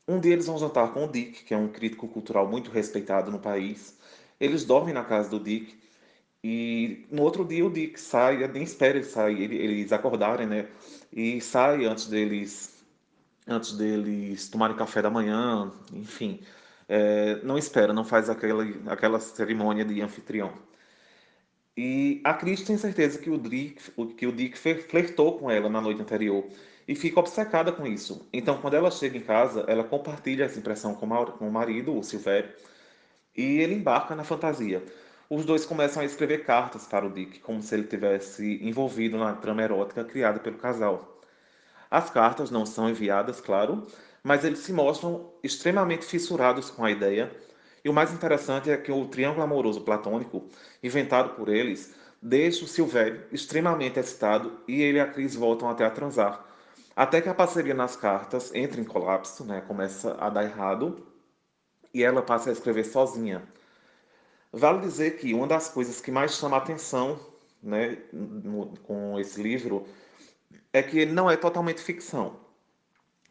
Um 0.06 0.18
deles 0.20 0.46
vão 0.46 0.58
jantar 0.58 0.92
com 0.92 1.04
o 1.04 1.08
Dick, 1.08 1.44
que 1.44 1.54
é 1.54 1.56
um 1.56 1.68
crítico 1.68 2.08
cultural 2.08 2.46
muito 2.48 2.70
respeitado 2.70 3.30
no 3.30 3.38
país. 3.38 3.98
Eles 4.40 4.64
dormem 4.64 4.94
na 4.94 5.04
casa 5.04 5.28
do 5.28 5.38
Dick 5.38 5.78
e 6.42 7.06
no 7.10 7.22
outro 7.22 7.44
dia 7.44 7.64
o 7.64 7.70
Dick 7.70 8.00
sai, 8.00 8.46
nem 8.48 8.62
espera 8.62 8.96
ele 8.96 9.04
sair, 9.04 9.52
eles 9.52 9.92
acordarem, 9.92 10.46
né? 10.46 10.68
E 11.12 11.40
sai 11.40 11.84
antes 11.84 12.06
deles, 12.06 12.82
antes 13.46 13.72
deles 13.76 14.48
tomarem 14.48 14.76
café 14.76 15.02
da 15.02 15.10
manhã, 15.10 15.70
enfim. 15.92 16.40
É, 16.88 17.40
não 17.44 17.58
espera, 17.58 17.92
não 17.92 18.04
faz 18.04 18.30
aquela, 18.30 18.64
aquela 18.86 19.20
cerimônia 19.20 19.84
de 19.84 20.00
anfitrião. 20.00 20.52
E 21.76 22.20
a 22.24 22.34
Cris 22.34 22.62
tem 22.62 22.76
certeza 22.76 23.18
que 23.18 23.30
o 23.30 23.38
Dick, 23.38 23.80
que 24.16 24.26
o 24.26 24.32
Dick 24.32 24.58
flertou 24.58 25.38
com 25.38 25.50
ela 25.50 25.68
na 25.68 25.80
noite 25.80 26.02
anterior 26.02 26.44
e 26.88 26.94
fica 26.94 27.20
obcecada 27.20 27.70
com 27.70 27.86
isso. 27.86 28.28
Então, 28.32 28.60
quando 28.60 28.74
ela 28.74 28.90
chega 28.90 29.16
em 29.16 29.22
casa, 29.22 29.64
ela 29.68 29.84
compartilha 29.84 30.44
essa 30.44 30.58
impressão 30.58 30.94
com 30.94 31.06
o 31.06 31.52
marido, 31.52 31.96
o 31.96 32.02
Silvério, 32.02 32.50
e 33.40 33.60
ele 33.60 33.74
embarca 33.74 34.14
na 34.14 34.24
fantasia. 34.24 34.84
Os 35.28 35.44
dois 35.44 35.64
começam 35.64 36.02
a 36.02 36.04
escrever 36.04 36.44
cartas 36.44 36.86
para 36.86 37.06
o 37.06 37.10
Dick, 37.10 37.40
como 37.40 37.62
se 37.62 37.74
ele 37.74 37.84
tivesse 37.84 38.58
envolvido 38.62 39.16
na 39.16 39.34
trama 39.34 39.62
erótica 39.62 40.04
criada 40.04 40.40
pelo 40.40 40.58
casal. 40.58 41.20
As 41.90 42.10
cartas 42.10 42.50
não 42.50 42.66
são 42.66 42.88
enviadas, 42.88 43.40
claro, 43.40 43.86
mas 44.22 44.44
eles 44.44 44.58
se 44.58 44.72
mostram 44.72 45.32
extremamente 45.42 46.04
fissurados 46.04 46.70
com 46.70 46.84
a 46.84 46.90
ideia. 46.90 47.30
E 47.84 47.88
o 47.88 47.92
mais 47.92 48.12
interessante 48.12 48.70
é 48.70 48.76
que 48.76 48.92
o 48.92 49.06
triângulo 49.06 49.42
amoroso 49.42 49.80
platônico, 49.80 50.46
inventado 50.82 51.34
por 51.34 51.48
eles, 51.48 51.94
deixa 52.20 52.64
o 52.64 52.68
Silvério 52.68 53.22
extremamente 53.32 53.98
excitado 53.98 54.60
e 54.68 54.82
ele 54.82 54.98
e 54.98 55.00
a 55.00 55.06
Cris 55.06 55.34
voltam 55.34 55.68
até 55.70 55.84
a 55.84 55.90
transar 55.90 56.44
até 56.94 57.20
que 57.22 57.30
a 57.30 57.34
parceria 57.34 57.72
nas 57.72 57.96
cartas 57.96 58.54
entra 58.54 58.78
em 58.78 58.84
colapso, 58.84 59.42
né? 59.42 59.62
começa 59.66 60.16
a 60.20 60.28
dar 60.28 60.44
errado 60.44 61.09
e 61.92 62.02
ela 62.02 62.22
passa 62.22 62.50
a 62.50 62.52
escrever 62.52 62.84
sozinha. 62.84 63.42
Vale 64.52 64.80
dizer 64.80 65.18
que 65.18 65.32
uma 65.32 65.46
das 65.46 65.68
coisas 65.68 66.00
que 66.00 66.10
mais 66.10 66.34
chama 66.34 66.56
a 66.56 66.60
atenção 66.60 67.20
né, 67.62 67.98
no, 68.12 68.76
com 68.82 69.18
esse 69.18 69.40
livro 69.40 69.86
é 70.72 70.82
que 70.82 70.98
ele 70.98 71.12
não 71.12 71.30
é 71.30 71.36
totalmente 71.36 71.80
ficção. 71.80 72.36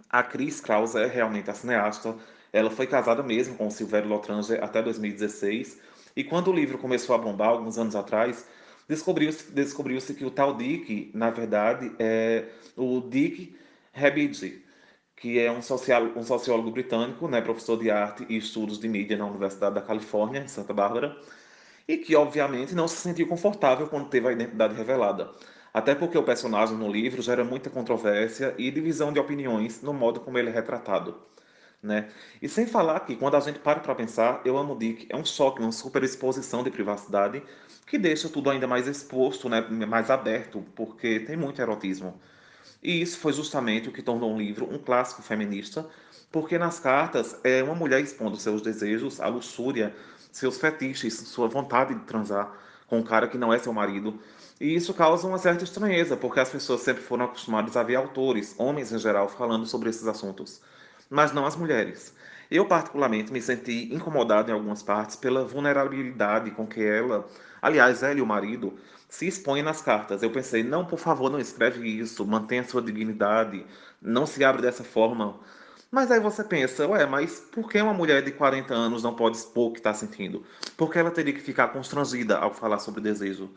A 0.09 0.23
Cris 0.23 0.59
Krause 0.59 0.97
é 0.97 1.05
realmente 1.05 1.49
a 1.49 1.53
cineasta. 1.53 2.15
Ela 2.51 2.71
foi 2.71 2.87
casada 2.87 3.21
mesmo 3.21 3.55
com 3.55 3.67
o 3.67 3.71
Silvério 3.71 4.09
Lotranger 4.09 4.63
até 4.63 4.81
2016. 4.81 5.77
E 6.15 6.23
quando 6.23 6.49
o 6.49 6.53
livro 6.53 6.77
começou 6.77 7.15
a 7.15 7.17
bombar, 7.17 7.49
alguns 7.49 7.77
anos 7.77 7.95
atrás, 7.95 8.45
descobriu-se 8.87 9.51
descobriu 9.51 9.99
que 10.01 10.25
o 10.25 10.31
tal 10.31 10.55
Dick, 10.55 11.11
na 11.13 11.29
verdade, 11.29 11.91
é 11.99 12.45
o 12.75 13.01
Dick 13.01 13.55
Hebidi, 13.93 14.65
que 15.19 15.37
é 15.37 15.51
um, 15.51 15.61
social, 15.61 16.03
um 16.15 16.23
sociólogo 16.23 16.71
britânico, 16.71 17.27
né, 17.27 17.41
professor 17.41 17.77
de 17.77 17.91
arte 17.91 18.25
e 18.29 18.37
estudos 18.37 18.79
de 18.79 18.87
mídia 18.87 19.17
na 19.17 19.25
Universidade 19.25 19.75
da 19.75 19.81
Califórnia, 19.81 20.39
em 20.39 20.47
Santa 20.47 20.73
Bárbara, 20.73 21.15
e 21.87 21.97
que, 21.97 22.15
obviamente, 22.15 22.73
não 22.73 22.87
se 22.87 22.95
sentiu 22.97 23.27
confortável 23.27 23.87
quando 23.87 24.09
teve 24.09 24.27
a 24.29 24.31
identidade 24.31 24.75
revelada. 24.75 25.31
Até 25.73 25.93
porque 25.93 26.17
o 26.17 26.23
personagem 26.23 26.77
no 26.77 26.89
livro 26.89 27.21
gera 27.21 27.43
muita 27.43 27.69
controvérsia 27.69 28.55
e 28.57 28.71
divisão 28.71 29.11
de 29.11 29.19
opiniões 29.19 29.81
no 29.81 29.93
modo 29.93 30.19
como 30.21 30.37
ele 30.37 30.49
é 30.49 30.53
retratado. 30.53 31.19
Né? 31.81 32.09
E 32.41 32.49
sem 32.49 32.65
falar 32.65 33.01
que, 33.01 33.15
quando 33.15 33.35
a 33.35 33.39
gente 33.39 33.59
para 33.59 33.79
para 33.79 33.95
pensar, 33.95 34.41
Eu 34.45 34.57
Amo 34.57 34.77
Dick 34.77 35.07
é 35.09 35.15
um 35.15 35.25
choque, 35.25 35.61
uma 35.61 35.71
superexposição 35.71 36.63
de 36.63 36.71
privacidade 36.71 37.43
que 37.85 37.97
deixa 37.97 38.29
tudo 38.29 38.49
ainda 38.49 38.67
mais 38.67 38.87
exposto, 38.87 39.49
né? 39.49 39.61
mais 39.61 40.09
aberto, 40.09 40.63
porque 40.75 41.21
tem 41.21 41.35
muito 41.37 41.61
erotismo. 41.61 42.19
E 42.81 43.01
isso 43.01 43.19
foi 43.19 43.33
justamente 43.33 43.89
o 43.89 43.91
que 43.91 44.01
tornou 44.01 44.33
um 44.33 44.37
livro 44.37 44.67
um 44.73 44.77
clássico 44.77 45.21
feminista, 45.21 45.85
porque 46.31 46.57
nas 46.57 46.79
cartas 46.79 47.37
é 47.43 47.63
uma 47.63 47.75
mulher 47.75 48.01
expondo 48.01 48.37
seus 48.37 48.61
desejos, 48.61 49.19
a 49.19 49.27
luxúria, 49.27 49.93
seus 50.31 50.57
fetiches, 50.57 51.13
sua 51.13 51.47
vontade 51.47 51.93
de 51.93 52.05
transar 52.05 52.55
com 52.87 52.99
um 52.99 53.03
cara 53.03 53.27
que 53.27 53.37
não 53.37 53.53
é 53.53 53.59
seu 53.59 53.73
marido. 53.73 54.19
E 54.59 54.75
isso 54.75 54.93
causa 54.93 55.27
uma 55.27 55.37
certa 55.37 55.63
estranheza, 55.63 56.17
porque 56.17 56.39
as 56.39 56.49
pessoas 56.49 56.81
sempre 56.81 57.03
foram 57.03 57.25
acostumadas 57.25 57.77
a 57.77 57.83
ver 57.83 57.95
autores, 57.95 58.55
homens 58.57 58.91
em 58.91 58.99
geral, 58.99 59.29
falando 59.29 59.65
sobre 59.65 59.89
esses 59.89 60.07
assuntos, 60.07 60.61
mas 61.09 61.31
não 61.31 61.45
as 61.45 61.55
mulheres. 61.55 62.13
Eu, 62.51 62.65
particularmente, 62.65 63.31
me 63.31 63.41
senti 63.41 63.93
incomodado 63.93 64.49
em 64.49 64.53
algumas 64.53 64.81
partes 64.81 65.15
pela 65.15 65.45
vulnerabilidade 65.45 66.49
com 66.51 66.65
que 66.65 66.83
ela, 66.83 67.27
aliás, 67.61 68.01
ela 68.01 68.17
e 68.17 68.21
o 68.21 68.25
marido, 68.25 68.73
se 69.07 69.27
expõe 69.27 69.61
nas 69.61 69.81
cartas. 69.81 70.23
Eu 70.23 70.31
pensei, 70.31 70.63
não, 70.63 70.83
por 70.83 70.97
favor, 70.97 71.29
não 71.29 71.39
escreve 71.39 71.87
isso, 71.87 72.25
mantenha 72.25 72.63
sua 72.63 72.81
dignidade, 72.81 73.65
não 74.01 74.25
se 74.25 74.43
abre 74.43 74.63
dessa 74.63 74.83
forma. 74.83 75.39
Mas 75.91 76.09
aí 76.09 76.19
você 76.19 76.43
pensa, 76.43 76.87
ué, 76.87 77.05
mas 77.05 77.39
por 77.39 77.69
que 77.69 77.79
uma 77.81 77.93
mulher 77.93 78.23
de 78.23 78.31
40 78.31 78.73
anos 78.73 79.03
não 79.03 79.15
pode 79.15 79.37
expor 79.37 79.69
o 79.69 79.73
que 79.73 79.79
está 79.79 79.93
sentindo? 79.93 80.43
Por 80.75 80.91
que 80.91 80.97
ela 80.97 81.11
teria 81.11 81.33
que 81.33 81.41
ficar 81.41 81.67
constrangida 81.69 82.37
ao 82.37 82.53
falar 82.53 82.79
sobre 82.79 83.01
desejo? 83.01 83.51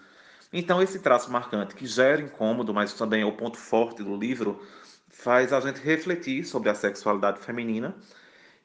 Então, 0.53 0.83
esse 0.83 0.99
traço 0.99 1.31
marcante, 1.33 1.75
que 1.75 1.87
gera 1.87 2.21
incômodo, 2.21 2.75
mas 2.75 2.93
também 2.93 3.23
é 3.23 3.27
o 3.27 3.33
ponto 3.33 3.57
forte 3.57 4.03
do 4.03 4.15
livro, 4.17 4.61
faz 5.09 5.51
a 5.53 5.61
gente 5.61 5.81
refletir 5.81 6.45
sobre 6.45 6.69
a 6.69 6.75
sexualidade 6.75 7.41
feminina 7.41 7.97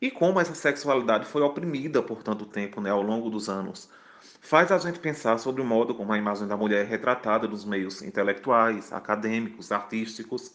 e 0.01 0.11
como 0.11 0.39
essa 0.39 0.55
sexualidade 0.55 1.25
foi 1.25 1.41
oprimida 1.41 2.01
por 2.01 2.23
tanto 2.23 2.45
tempo, 2.45 2.81
né, 2.81 2.89
ao 2.89 3.01
longo 3.01 3.29
dos 3.29 3.49
anos 3.49 3.89
faz 4.47 4.71
a 4.71 4.77
gente 4.77 4.99
pensar 4.99 5.37
sobre 5.37 5.61
o 5.61 5.65
modo 5.65 5.93
como 5.93 6.13
a 6.13 6.17
imagem 6.17 6.47
da 6.47 6.55
mulher 6.55 6.85
é 6.85 6.87
retratada 6.87 7.47
nos 7.47 7.65
meios 7.65 8.01
intelectuais, 8.01 8.91
acadêmicos, 8.93 9.71
artísticos. 9.71 10.53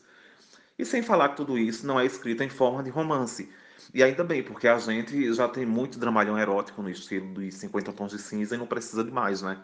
E 0.78 0.84
sem 0.84 1.02
falar 1.02 1.30
que 1.30 1.36
tudo 1.36 1.58
isso 1.58 1.86
não 1.86 2.00
é 2.00 2.06
escrito 2.06 2.42
em 2.42 2.48
forma 2.48 2.82
de 2.82 2.90
romance. 2.90 3.50
E 3.92 4.02
ainda 4.02 4.24
bem, 4.24 4.42
porque 4.42 4.66
a 4.66 4.78
gente 4.78 5.32
já 5.34 5.48
tem 5.48 5.66
muito 5.66 5.98
dramalhão 5.98 6.38
erótico 6.38 6.82
no 6.82 6.88
estilo 6.88 7.34
dos 7.34 7.54
50 7.54 7.92
tons 7.92 8.12
de 8.12 8.18
cinza 8.18 8.54
e 8.54 8.58
não 8.58 8.66
precisa 8.66 9.04
de 9.04 9.10
mais, 9.10 9.42
né? 9.42 9.58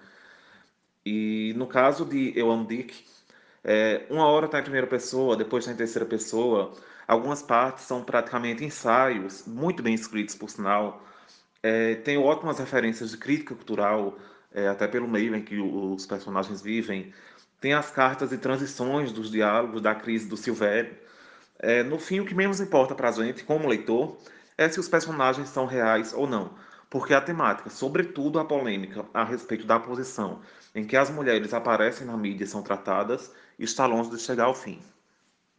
E 1.07 1.55
no 1.57 1.67
caso 1.67 2.05
de 2.05 2.39
Eu 2.39 2.51
Amo 2.51 2.67
Dick, 2.67 2.95
é, 3.65 4.07
uma 4.11 4.27
hora 4.27 4.47
está 4.47 4.59
em 4.61 4.63
primeira 4.63 4.87
pessoa, 4.87 5.37
depois 5.37 5.65
está 5.65 5.73
em 5.73 5.77
terceira 5.77 6.05
pessoa. 6.07 6.75
Algumas 7.09 7.43
partes 7.43 7.85
são 7.85 8.05
praticamente 8.05 8.63
ensaios, 8.65 9.45
muito 9.47 9.83
bem 9.83 9.95
escritos, 9.95 10.35
por 10.35 10.51
sinal, 10.51 11.03
é, 11.63 11.95
tem 11.97 12.19
ótimas 12.19 12.59
referências 12.59 13.11
de 13.11 13.17
crítica 13.17 13.55
cultural, 13.55 14.19
é, 14.53 14.69
até 14.69 14.87
pelo 14.87 15.09
meio 15.09 15.35
em 15.35 15.43
que 15.43 15.59
os 15.59 16.07
personagens 16.07 16.61
vivem. 16.63 17.13
Tem 17.61 17.73
as 17.73 17.91
cartas 17.91 18.31
e 18.33 18.39
transições 18.39 19.11
dos 19.11 19.31
diálogos 19.31 19.81
da 19.81 19.95
crise 19.95 20.29
do 20.29 20.37
Silvério. 20.37 20.97
É, 21.59 21.83
no 21.83 21.99
fim, 21.99 22.21
o 22.21 22.27
que 22.27 22.35
menos 22.35 22.61
importa 22.61 22.95
para 22.95 23.09
a 23.09 23.13
gente, 23.13 23.43
como 23.43 23.69
leitor, 23.69 24.19
é 24.57 24.69
se 24.69 24.79
os 24.79 24.89
personagens 24.89 25.49
são 25.49 25.67
reais 25.67 26.13
ou 26.13 26.27
não. 26.27 26.55
porque 26.91 27.15
a 27.15 27.21
temática, 27.21 27.71
sobretudo 27.71 28.39
a 28.39 28.45
polêmica 28.45 29.05
a 29.13 29.25
respeito 29.25 29.67
da 29.67 29.79
posição 29.79 30.41
em 30.75 30.85
que 30.85 30.97
as 30.97 31.11
mulheres 31.11 31.53
aparecem 31.55 32.07
na 32.07 32.17
mídia 32.17 32.45
e 32.45 32.47
são 32.47 32.63
tratadas, 32.63 33.33
está 33.59 33.87
longe 33.87 34.11
de 34.11 34.19
chegar 34.19 34.45
ao 34.45 34.55
fim. 34.55 34.81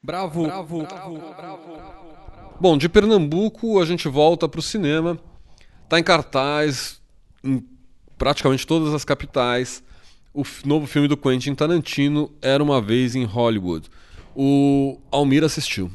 Bravo, 0.02 0.44
bravo, 0.44 0.84
bravo, 0.84 1.18
bravo. 1.36 2.56
Bom, 2.58 2.78
de 2.78 2.88
Pernambuco 2.88 3.82
a 3.82 3.86
gente 3.86 4.08
volta 4.08 4.48
para 4.48 4.60
o 4.60 4.64
cinema. 4.64 5.20
Está 5.84 6.00
em 6.00 6.04
cartaz 6.04 7.02
em 7.44 7.66
praticamente 8.18 8.66
todas 8.66 8.94
as 8.94 9.04
capitais. 9.04 9.84
O 10.34 10.44
novo 10.64 10.88
filme 10.88 11.08
do 11.08 11.18
Quentin 11.18 11.54
Tarantino 11.54 12.32
era 12.42 12.64
uma 12.64 12.82
vez 12.82 13.14
em 13.14 13.26
Hollywood. 13.26 13.90
O 14.34 14.98
Almir 15.12 15.44
assistiu. 15.44 15.92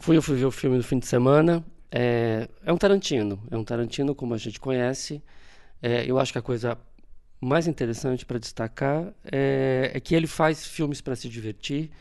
Fui, 0.00 0.16
eu 0.16 0.22
fui 0.22 0.36
ver 0.36 0.46
o 0.46 0.50
filme 0.50 0.76
no 0.76 0.82
fim 0.82 0.98
de 0.98 1.06
semana. 1.06 1.64
É, 1.90 2.48
é 2.64 2.72
um 2.72 2.76
Tarantino. 2.76 3.40
É 3.48 3.56
um 3.56 3.62
Tarantino 3.62 4.12
como 4.12 4.34
a 4.34 4.38
gente 4.38 4.58
conhece. 4.58 5.22
É, 5.80 6.04
eu 6.04 6.18
acho 6.18 6.32
que 6.32 6.38
a 6.38 6.42
coisa 6.42 6.76
mais 7.40 7.68
interessante 7.68 8.26
para 8.26 8.38
destacar 8.38 9.12
é, 9.30 9.92
é, 9.94 10.00
que 10.00 10.16
ele 10.16 10.26
faz 10.26 10.66
filmes 10.66 11.00
para 11.00 11.14
se 11.14 11.28
divertir 11.28 11.92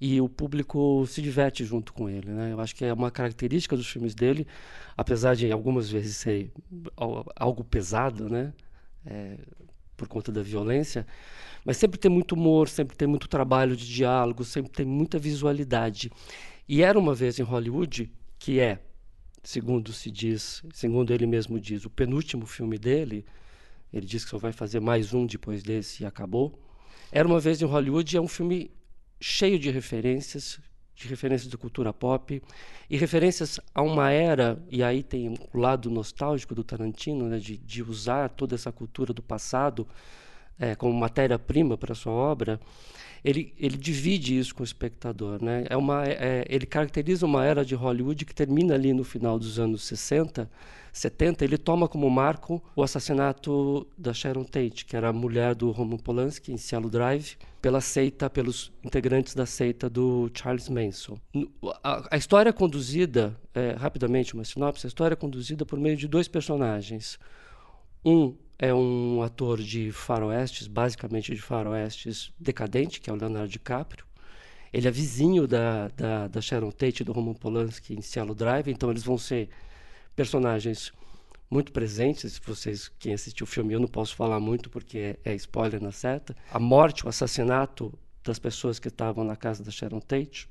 e 0.00 0.20
o 0.20 0.28
público 0.28 1.04
se 1.06 1.20
diverte 1.20 1.64
junto 1.64 1.92
com 1.92 2.08
ele. 2.08 2.30
Né? 2.30 2.52
Eu 2.52 2.60
acho 2.60 2.74
que 2.74 2.84
é 2.84 2.92
uma 2.92 3.10
característica 3.10 3.76
dos 3.76 3.88
filmes 3.88 4.14
dele, 4.14 4.46
apesar 4.96 5.34
de 5.34 5.50
algumas 5.50 5.90
vezes 5.90 6.16
ser 6.16 6.52
algo 7.36 7.64
pesado, 7.64 8.28
né? 8.28 8.52
É, 9.06 9.38
por 9.96 10.06
conta 10.06 10.30
da 10.30 10.42
violência, 10.42 11.04
mas 11.64 11.76
sempre 11.76 11.98
tem 11.98 12.08
muito 12.10 12.36
humor, 12.36 12.68
sempre 12.68 12.96
tem 12.96 13.08
muito 13.08 13.26
trabalho 13.26 13.74
de 13.74 13.84
diálogo, 13.84 14.44
sempre 14.44 14.70
tem 14.70 14.86
muita 14.86 15.18
visualidade. 15.18 16.12
E 16.68 16.82
era 16.82 16.96
uma 16.96 17.14
vez 17.14 17.40
em 17.40 17.42
Hollywood 17.42 18.12
que 18.38 18.60
é, 18.60 18.78
segundo 19.42 19.92
se 19.92 20.10
diz, 20.10 20.62
segundo 20.72 21.12
ele 21.12 21.26
mesmo 21.26 21.58
diz, 21.58 21.84
o 21.84 21.90
penúltimo 21.90 22.46
filme 22.46 22.78
dele. 22.78 23.24
Ele 23.92 24.06
diz 24.06 24.24
que 24.24 24.30
só 24.30 24.38
vai 24.38 24.52
fazer 24.52 24.80
mais 24.80 25.12
um 25.12 25.26
depois 25.26 25.62
desse 25.62 26.02
e 26.02 26.06
acabou. 26.06 26.56
Era 27.10 27.26
uma 27.26 27.40
vez 27.40 27.60
em 27.60 27.64
Hollywood 27.64 28.16
é 28.16 28.20
um 28.20 28.28
filme 28.28 28.70
cheio 29.20 29.58
de 29.58 29.70
referências, 29.70 30.60
de 30.94 31.08
referências 31.08 31.50
de 31.50 31.56
cultura 31.56 31.92
pop 31.92 32.42
e 32.90 32.96
referências 32.96 33.60
a 33.74 33.82
uma 33.82 34.10
era, 34.10 34.62
e 34.70 34.82
aí 34.82 35.02
tem 35.02 35.28
o 35.28 35.58
lado 35.58 35.90
nostálgico 35.90 36.54
do 36.54 36.64
Tarantino, 36.64 37.28
né, 37.28 37.38
de, 37.38 37.56
de 37.56 37.82
usar 37.82 38.28
toda 38.30 38.54
essa 38.54 38.72
cultura 38.72 39.12
do 39.12 39.22
passado 39.22 39.86
é, 40.58 40.74
como 40.74 40.92
matéria-prima 40.92 41.76
para 41.76 41.94
sua 41.94 42.12
obra, 42.12 42.60
ele, 43.24 43.52
ele 43.58 43.76
divide 43.76 44.38
isso 44.38 44.54
com 44.54 44.62
o 44.62 44.64
espectador. 44.64 45.42
Né? 45.42 45.64
É 45.68 45.76
uma, 45.76 46.06
é, 46.06 46.44
ele 46.48 46.66
caracteriza 46.66 47.26
uma 47.26 47.44
era 47.44 47.64
de 47.64 47.74
Hollywood 47.74 48.24
que 48.24 48.34
termina 48.34 48.74
ali 48.74 48.92
no 48.92 49.04
final 49.04 49.38
dos 49.38 49.58
anos 49.58 49.84
60, 49.84 50.50
70. 50.92 51.44
Ele 51.44 51.58
toma 51.58 51.88
como 51.88 52.08
marco 52.10 52.62
o 52.74 52.82
assassinato 52.82 53.86
da 53.96 54.12
Sharon 54.12 54.44
Tate, 54.44 54.84
que 54.84 54.96
era 54.96 55.08
a 55.08 55.12
mulher 55.12 55.54
do 55.54 55.70
Roman 55.70 55.98
Polanski, 55.98 56.52
em 56.52 56.56
Cielo 56.56 56.88
Drive, 56.88 57.36
pela 57.60 57.80
seita, 57.80 58.30
pelos 58.30 58.72
integrantes 58.84 59.34
da 59.34 59.44
seita 59.44 59.90
do 59.90 60.30
Charles 60.32 60.68
Manson. 60.68 61.18
A, 61.82 62.08
a 62.12 62.16
história 62.16 62.50
é 62.50 62.52
conduzida, 62.52 63.38
é, 63.54 63.72
rapidamente 63.72 64.34
uma 64.34 64.44
sinopse, 64.44 64.86
a 64.86 64.88
história 64.88 65.14
é 65.14 65.16
conduzida 65.16 65.66
por 65.66 65.78
meio 65.78 65.96
de 65.96 66.06
dois 66.06 66.28
personagens. 66.28 67.18
Um 68.04 68.36
é 68.58 68.72
um 68.72 69.22
ator 69.22 69.58
de 69.60 69.92
faroestes, 69.92 70.66
basicamente 70.66 71.34
de 71.34 71.40
faroestes 71.40 72.32
decadente, 72.38 73.00
que 73.00 73.08
é 73.08 73.12
o 73.12 73.16
Leonardo 73.16 73.48
DiCaprio. 73.48 74.04
Ele 74.72 74.86
é 74.86 74.90
vizinho 74.90 75.46
da, 75.46 75.88
da, 75.88 76.28
da 76.28 76.40
Sharon 76.40 76.70
Tate 76.70 77.02
e 77.02 77.04
do 77.04 77.12
Roman 77.12 77.34
Polanski 77.34 77.94
em 77.94 78.02
Cielo 78.02 78.34
Drive, 78.34 78.68
então 78.68 78.90
eles 78.90 79.02
vão 79.02 79.16
ser 79.16 79.48
personagens 80.14 80.92
muito 81.50 81.72
presentes. 81.72 82.38
Vocês, 82.44 82.88
quem 82.98 83.12
assistiu 83.12 83.44
o 83.44 83.46
filme, 83.46 83.74
eu 83.74 83.80
não 83.80 83.88
posso 83.88 84.14
falar 84.14 84.40
muito 84.40 84.68
porque 84.70 85.16
é, 85.24 85.32
é 85.32 85.34
spoiler 85.34 85.82
na 85.82 85.92
seta. 85.92 86.36
A 86.50 86.58
morte, 86.58 87.04
o 87.04 87.08
assassinato 87.08 87.92
das 88.22 88.38
pessoas 88.38 88.78
que 88.78 88.88
estavam 88.88 89.24
na 89.24 89.36
casa 89.36 89.62
da 89.64 89.70
Sharon 89.70 90.00
Tate 90.00 90.48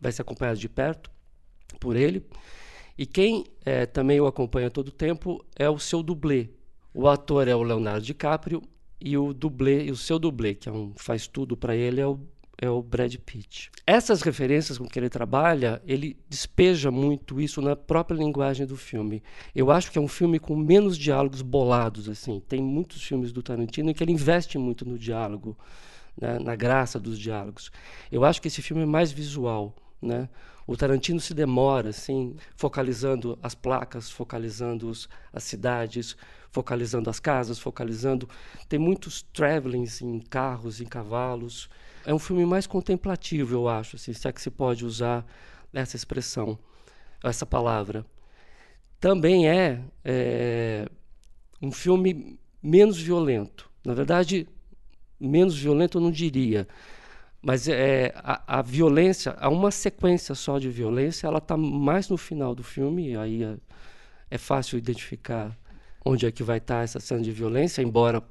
vai 0.00 0.12
ser 0.12 0.22
acompanhado 0.22 0.58
de 0.58 0.68
perto 0.68 1.10
por 1.80 1.96
ele. 1.96 2.24
E 2.96 3.06
quem 3.06 3.44
é, 3.64 3.86
também 3.86 4.20
o 4.20 4.26
acompanha 4.26 4.70
todo 4.70 4.88
o 4.88 4.92
tempo 4.92 5.44
é 5.56 5.70
o 5.70 5.78
seu 5.78 6.02
dublê, 6.02 6.50
o 6.92 7.06
ator 7.06 7.46
é 7.46 7.54
o 7.54 7.62
Leonardo 7.62 8.04
DiCaprio 8.04 8.60
e 9.00 9.16
o 9.16 9.32
dublê, 9.32 9.84
e 9.84 9.92
o 9.92 9.96
seu 9.96 10.18
dublê, 10.18 10.54
que 10.54 10.68
é 10.68 10.72
um, 10.72 10.92
faz 10.96 11.28
tudo 11.28 11.56
para 11.56 11.76
ele, 11.76 12.00
é 12.00 12.06
o, 12.06 12.18
é 12.60 12.68
o 12.68 12.82
Brad 12.82 13.14
Pitt. 13.16 13.70
Essas 13.86 14.20
referências 14.20 14.78
com 14.78 14.86
que 14.86 14.98
ele 14.98 15.08
trabalha, 15.08 15.80
ele 15.86 16.18
despeja 16.28 16.90
muito 16.90 17.40
isso 17.40 17.62
na 17.62 17.76
própria 17.76 18.16
linguagem 18.16 18.66
do 18.66 18.76
filme. 18.76 19.22
Eu 19.54 19.70
acho 19.70 19.92
que 19.92 19.98
é 19.98 20.00
um 20.00 20.08
filme 20.08 20.40
com 20.40 20.56
menos 20.56 20.98
diálogos 20.98 21.40
bolados 21.40 22.08
assim. 22.08 22.42
Tem 22.48 22.60
muitos 22.60 23.02
filmes 23.02 23.32
do 23.32 23.42
Tarantino 23.42 23.90
em 23.90 23.94
que 23.94 24.02
ele 24.02 24.12
investe 24.12 24.58
muito 24.58 24.84
no 24.84 24.98
diálogo, 24.98 25.56
né, 26.20 26.38
na 26.40 26.56
graça 26.56 26.98
dos 26.98 27.16
diálogos. 27.16 27.70
Eu 28.10 28.24
acho 28.24 28.42
que 28.42 28.48
esse 28.48 28.60
filme 28.60 28.82
é 28.82 28.86
mais 28.86 29.12
visual, 29.12 29.74
né? 30.02 30.28
O 30.66 30.76
Tarantino 30.76 31.18
se 31.18 31.32
demora, 31.32 31.88
assim, 31.88 32.36
focalizando 32.54 33.38
as 33.42 33.54
placas, 33.54 34.10
focalizando 34.10 34.90
os, 34.90 35.08
as 35.32 35.42
cidades, 35.44 36.14
focalizando 36.50 37.08
as 37.08 37.18
casas, 37.18 37.58
focalizando. 37.58 38.28
Tem 38.68 38.78
muitos 38.78 39.22
travelings 39.22 40.02
em 40.02 40.20
carros, 40.20 40.82
em 40.82 40.84
cavalos. 40.84 41.70
É 42.08 42.14
um 42.14 42.18
filme 42.18 42.46
mais 42.46 42.66
contemplativo, 42.66 43.54
eu 43.54 43.68
acho, 43.68 43.96
assim, 43.96 44.12
se 44.12 44.26
é 44.26 44.32
que 44.32 44.40
se 44.40 44.50
pode 44.50 44.84
usar 44.84 45.26
essa 45.72 45.96
expressão, 45.96 46.58
essa 47.22 47.44
palavra. 47.44 48.04
Também 48.98 49.48
é, 49.48 49.80
é 50.04 50.88
um 51.60 51.70
filme 51.70 52.38
menos 52.62 52.98
violento. 52.98 53.70
Na 53.84 53.92
verdade, 53.94 54.48
menos 55.20 55.56
violento 55.56 55.98
eu 55.98 56.02
não 56.02 56.10
diria 56.10 56.66
mas 57.40 57.68
é, 57.68 58.12
a, 58.16 58.58
a, 58.58 58.62
violência, 58.62 59.34
há 59.38 59.48
uma 59.48 59.70
sequência 59.70 60.34
só 60.34 60.58
de 60.58 60.68
violência, 60.68 61.26
ela 61.26 61.38
está 61.38 61.56
mais 61.56 62.08
no 62.08 62.16
final 62.16 62.54
do 62.54 62.62
filme, 62.62 63.16
aí 63.16 63.44
é, 63.44 63.56
é, 64.30 64.38
fácil 64.38 64.76
identificar 64.76 65.56
onde 66.04 66.26
é 66.26 66.32
que 66.32 66.42
vai 66.42 66.58
estar 66.58 66.78
tá 66.78 66.82
essa 66.82 67.00
cena 67.00 67.22
de 67.22 67.30
violência, 67.30 67.82
embora 67.82 68.22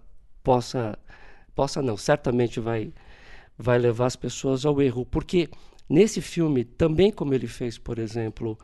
possa, 0.44 0.98
possa 1.56 1.82
não, 1.82 1.96
certamente 1.96 2.60
vai, 2.60 2.92
vai 3.58 3.78
levar 3.78 4.06
as 4.06 4.16
pessoas 4.16 4.66
ao 4.66 4.82
erro, 4.82 5.06
porque 5.06 5.50
nesse 5.90 6.22
filme, 6.22 6.64
também 6.64 7.12
como 7.12 7.34
ele 7.34 7.48
fez, 7.48 7.78
por 7.78 7.98
exemplo, 7.98 8.58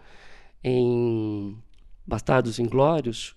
em 0.63 1.57
Bastardos 2.05 2.59
Inglórios, 2.59 3.35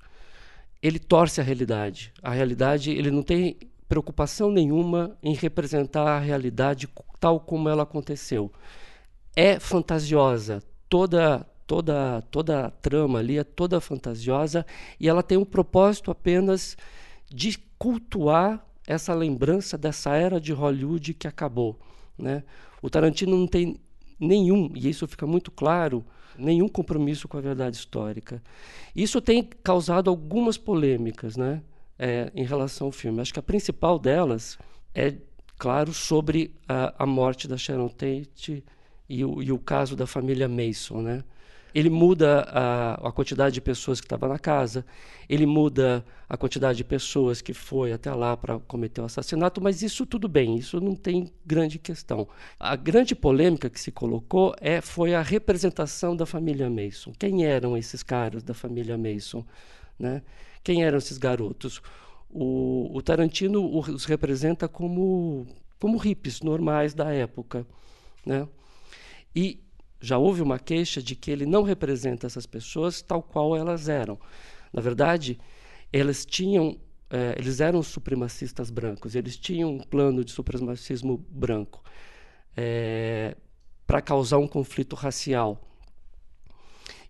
ele 0.83 0.99
torce 0.99 1.41
a 1.41 1.45
realidade. 1.45 2.13
A 2.23 2.31
realidade, 2.33 2.91
ele 2.91 3.11
não 3.11 3.23
tem 3.23 3.57
preocupação 3.89 4.51
nenhuma 4.51 5.17
em 5.23 5.35
representar 5.35 6.09
a 6.09 6.19
realidade 6.19 6.89
tal 7.21 7.41
como 7.41 7.69
ela 7.69 7.85
aconteceu. 7.85 8.53
É 9.35 9.59
fantasiosa, 9.59 10.63
toda 10.89 11.47
toda 11.67 12.23
toda 12.31 12.67
a 12.67 12.71
trama 12.71 13.19
ali 13.19 13.39
é 13.39 13.45
toda 13.45 13.81
fantasiosa 13.81 14.65
e 15.01 15.09
ela 15.09 15.23
tem 15.23 15.37
um 15.37 15.45
propósito 15.45 16.11
apenas 16.11 16.77
de 17.29 17.59
cultuar 17.79 18.65
essa 18.87 19.15
lembrança 19.15 19.77
dessa 19.77 20.15
era 20.15 20.41
de 20.41 20.53
Hollywood 20.53 21.15
que 21.15 21.27
acabou, 21.27 21.79
né? 22.19 22.45
O 22.81 22.89
Tarantino 22.89 23.37
não 23.37 23.47
tem 23.47 23.77
nenhum, 24.19 24.71
e 24.75 24.89
isso 24.89 25.07
fica 25.07 25.27
muito 25.27 25.51
claro, 25.51 26.05
nenhum 26.39 26.69
compromisso 26.69 27.27
com 27.27 27.37
a 27.37 27.41
verdade 27.41 27.77
histórica. 27.77 28.43
Isso 28.95 29.21
tem 29.21 29.43
causado 29.63 30.09
algumas 30.11 30.57
polêmicas, 30.57 31.37
né? 31.37 31.63
é, 31.99 32.31
em 32.35 32.45
relação 32.45 32.89
ao 32.89 32.93
filme. 32.93 33.21
Acho 33.21 33.33
que 33.33 33.39
a 33.39 33.43
principal 33.43 33.99
delas 33.99 34.59
é, 34.95 35.15
claro, 35.59 35.93
sobre 35.93 36.55
a, 36.69 37.05
a 37.05 37.07
morte 37.07 37.49
da 37.49 37.57
Sharon 37.57 37.89
Tate 37.89 38.65
e 39.09 39.25
o, 39.25 39.43
e 39.43 39.53
o, 39.53 39.59
caso 39.59 39.97
da 39.97 40.07
família 40.07 40.49
Mason, 40.49 41.03
né? 41.03 41.25
Ele 41.77 41.91
muda 41.91 42.41
a, 42.49 43.09
a 43.09 43.13
quantidade 43.13 43.53
de 43.53 43.61
pessoas 43.61 44.01
que 44.01 44.07
estavam 44.07 44.31
na 44.31 44.39
casa, 44.39 44.83
ele 45.29 45.45
muda 45.45 46.03
a 46.27 46.35
quantidade 46.35 46.79
de 46.79 46.85
pessoas 46.85 47.43
que 47.43 47.53
foi 47.53 47.93
até 47.93 48.11
lá 48.15 48.35
para 48.35 48.59
cometer 48.61 49.03
o 49.03 49.05
assassinato, 49.05 49.61
mas 49.61 49.83
isso 49.83 50.07
tudo 50.07 50.27
bem, 50.27 50.57
isso 50.57 50.81
não 50.81 50.95
tem 50.95 51.31
grande 51.45 51.79
questão. 51.79 52.27
A 52.59 52.75
grande 52.77 53.15
polêmica 53.15 53.69
que 53.69 53.79
se 53.79 53.93
colocou 53.93 54.55
é, 54.59 54.81
foi 54.81 55.15
a 55.15 55.21
representação 55.21 56.17
da 56.17 56.25
família 56.25 56.71
Mason. 56.71 57.13
Quem 57.19 57.45
eram 57.45 57.77
esses 57.77 58.03
caras 58.03 58.43
da 58.43 58.55
família 58.55 58.97
Mason? 58.97 59.45
Né? 59.99 60.23
Quem 60.65 60.83
eram 60.83 60.97
esses 60.97 61.19
garotos? 61.19 61.83
O, 62.31 62.89
o 62.97 63.03
Tarantino 63.03 63.79
os 63.79 64.07
representa 64.07 64.67
como, 64.67 65.47
como 65.79 65.99
hippies 65.99 66.41
normais 66.41 66.95
da 66.95 67.13
época. 67.13 67.67
Né? 68.25 68.49
E 69.35 69.61
já 70.01 70.19
houve 70.19 70.43
uma 70.43 70.59
queixa 70.59 71.03
de 71.03 71.15
que 71.15 71.31
ele 71.31 71.47
não 71.47 71.63
representa 71.63 72.27
essas 72.27 72.47
pessoas 72.47 73.03
tal 73.03 73.23
qual 73.23 73.57
elas 73.57 73.89
eram. 73.89 74.19
Na 74.73 74.81
verdade, 74.83 75.39
tinham, 76.27 76.79
é, 77.11 77.35
eles 77.39 77.61
eram 77.61 77.83
supremacistas 77.83 78.71
brancos, 78.71 79.15
eles 79.15 79.37
tinham 79.37 79.71
um 79.71 79.79
plano 79.79 80.25
de 80.25 80.33
supremacismo 80.33 81.19
branco 81.31 81.83
é, 82.57 83.37
para 83.87 84.01
causar 84.01 84.39
um 84.39 84.49
conflito 84.49 84.97
racial. 84.97 85.63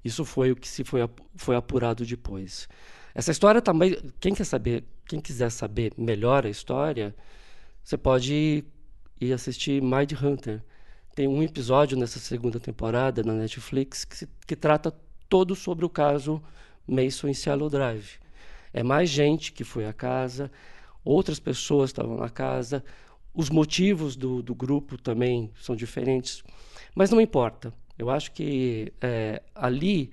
Isso 0.05 0.24
foi 0.24 0.53
o 0.53 0.57
que 0.57 0.68
se 0.68 0.84
foi, 0.84 1.01
foi 1.34 1.57
apurado 1.57 2.07
depois. 2.07 2.68
Essa 3.14 3.32
história 3.32 3.62
também, 3.62 3.97
quem 4.20 4.34
quer 4.34 4.45
saber, 4.45 4.84
quem 5.07 5.20
quiser 5.20 5.51
saber 5.51 5.93
melhor 5.97 6.47
a 6.47 6.51
história, 6.51 7.16
você 7.82 7.97
pode 7.97 8.64
ir 9.20 9.32
assistir 9.32 9.82
Mind 9.82 10.12
Hunter. 10.20 10.62
Tem 11.17 11.27
um 11.27 11.43
episódio 11.43 11.97
nessa 11.97 12.19
segunda 12.19 12.61
temporada 12.61 13.23
na 13.23 13.33
Netflix 13.33 14.05
que, 14.05 14.14
se, 14.19 14.29
que 14.47 14.55
trata 14.55 14.95
todo 15.31 15.57
sobre 15.57 15.83
o 15.83 15.89
caso 15.89 16.43
Mason 16.87 17.29
em 17.29 17.33
Cielo 17.33 17.71
Drive. 17.71 18.19
É 18.71 18.83
mais 18.83 19.09
gente 19.09 19.51
que 19.51 19.64
foi 19.64 19.87
à 19.87 19.95
casa, 19.95 20.53
outras 21.03 21.41
pessoas 21.41 21.89
estavam 21.89 22.19
na 22.19 22.29
casa, 22.29 22.85
os 23.33 23.49
motivos 23.49 24.14
do, 24.14 24.43
do 24.43 24.55
grupo 24.55 24.99
também 24.99 25.51
são 25.59 25.75
diferentes, 25.75 26.45
mas 26.95 27.11
não 27.11 27.19
importa. 27.19 27.73
Eu 27.99 28.11
acho 28.11 28.31
que 28.33 28.93
é, 29.01 29.43
ali 29.55 30.11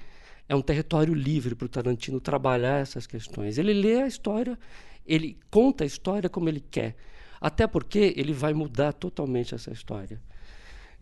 é 0.48 0.56
um 0.56 0.62
território 0.62 1.14
livre 1.14 1.54
para 1.54 1.66
o 1.66 1.70
Tarantino 1.70 2.22
trabalhar 2.22 2.80
essas 2.80 3.06
questões. 3.06 3.58
Ele 3.58 3.74
lê 3.74 4.04
a 4.04 4.08
história, 4.08 4.58
ele 5.06 5.38
conta 5.52 5.84
a 5.84 5.88
história 5.88 6.30
como 6.30 6.48
ele 6.48 6.62
quer, 6.62 6.96
até 7.42 7.68
porque 7.68 8.14
ele 8.16 8.32
vai 8.32 8.54
mudar 8.54 8.94
totalmente 8.94 9.54
essa 9.54 9.70
história. 9.70 10.22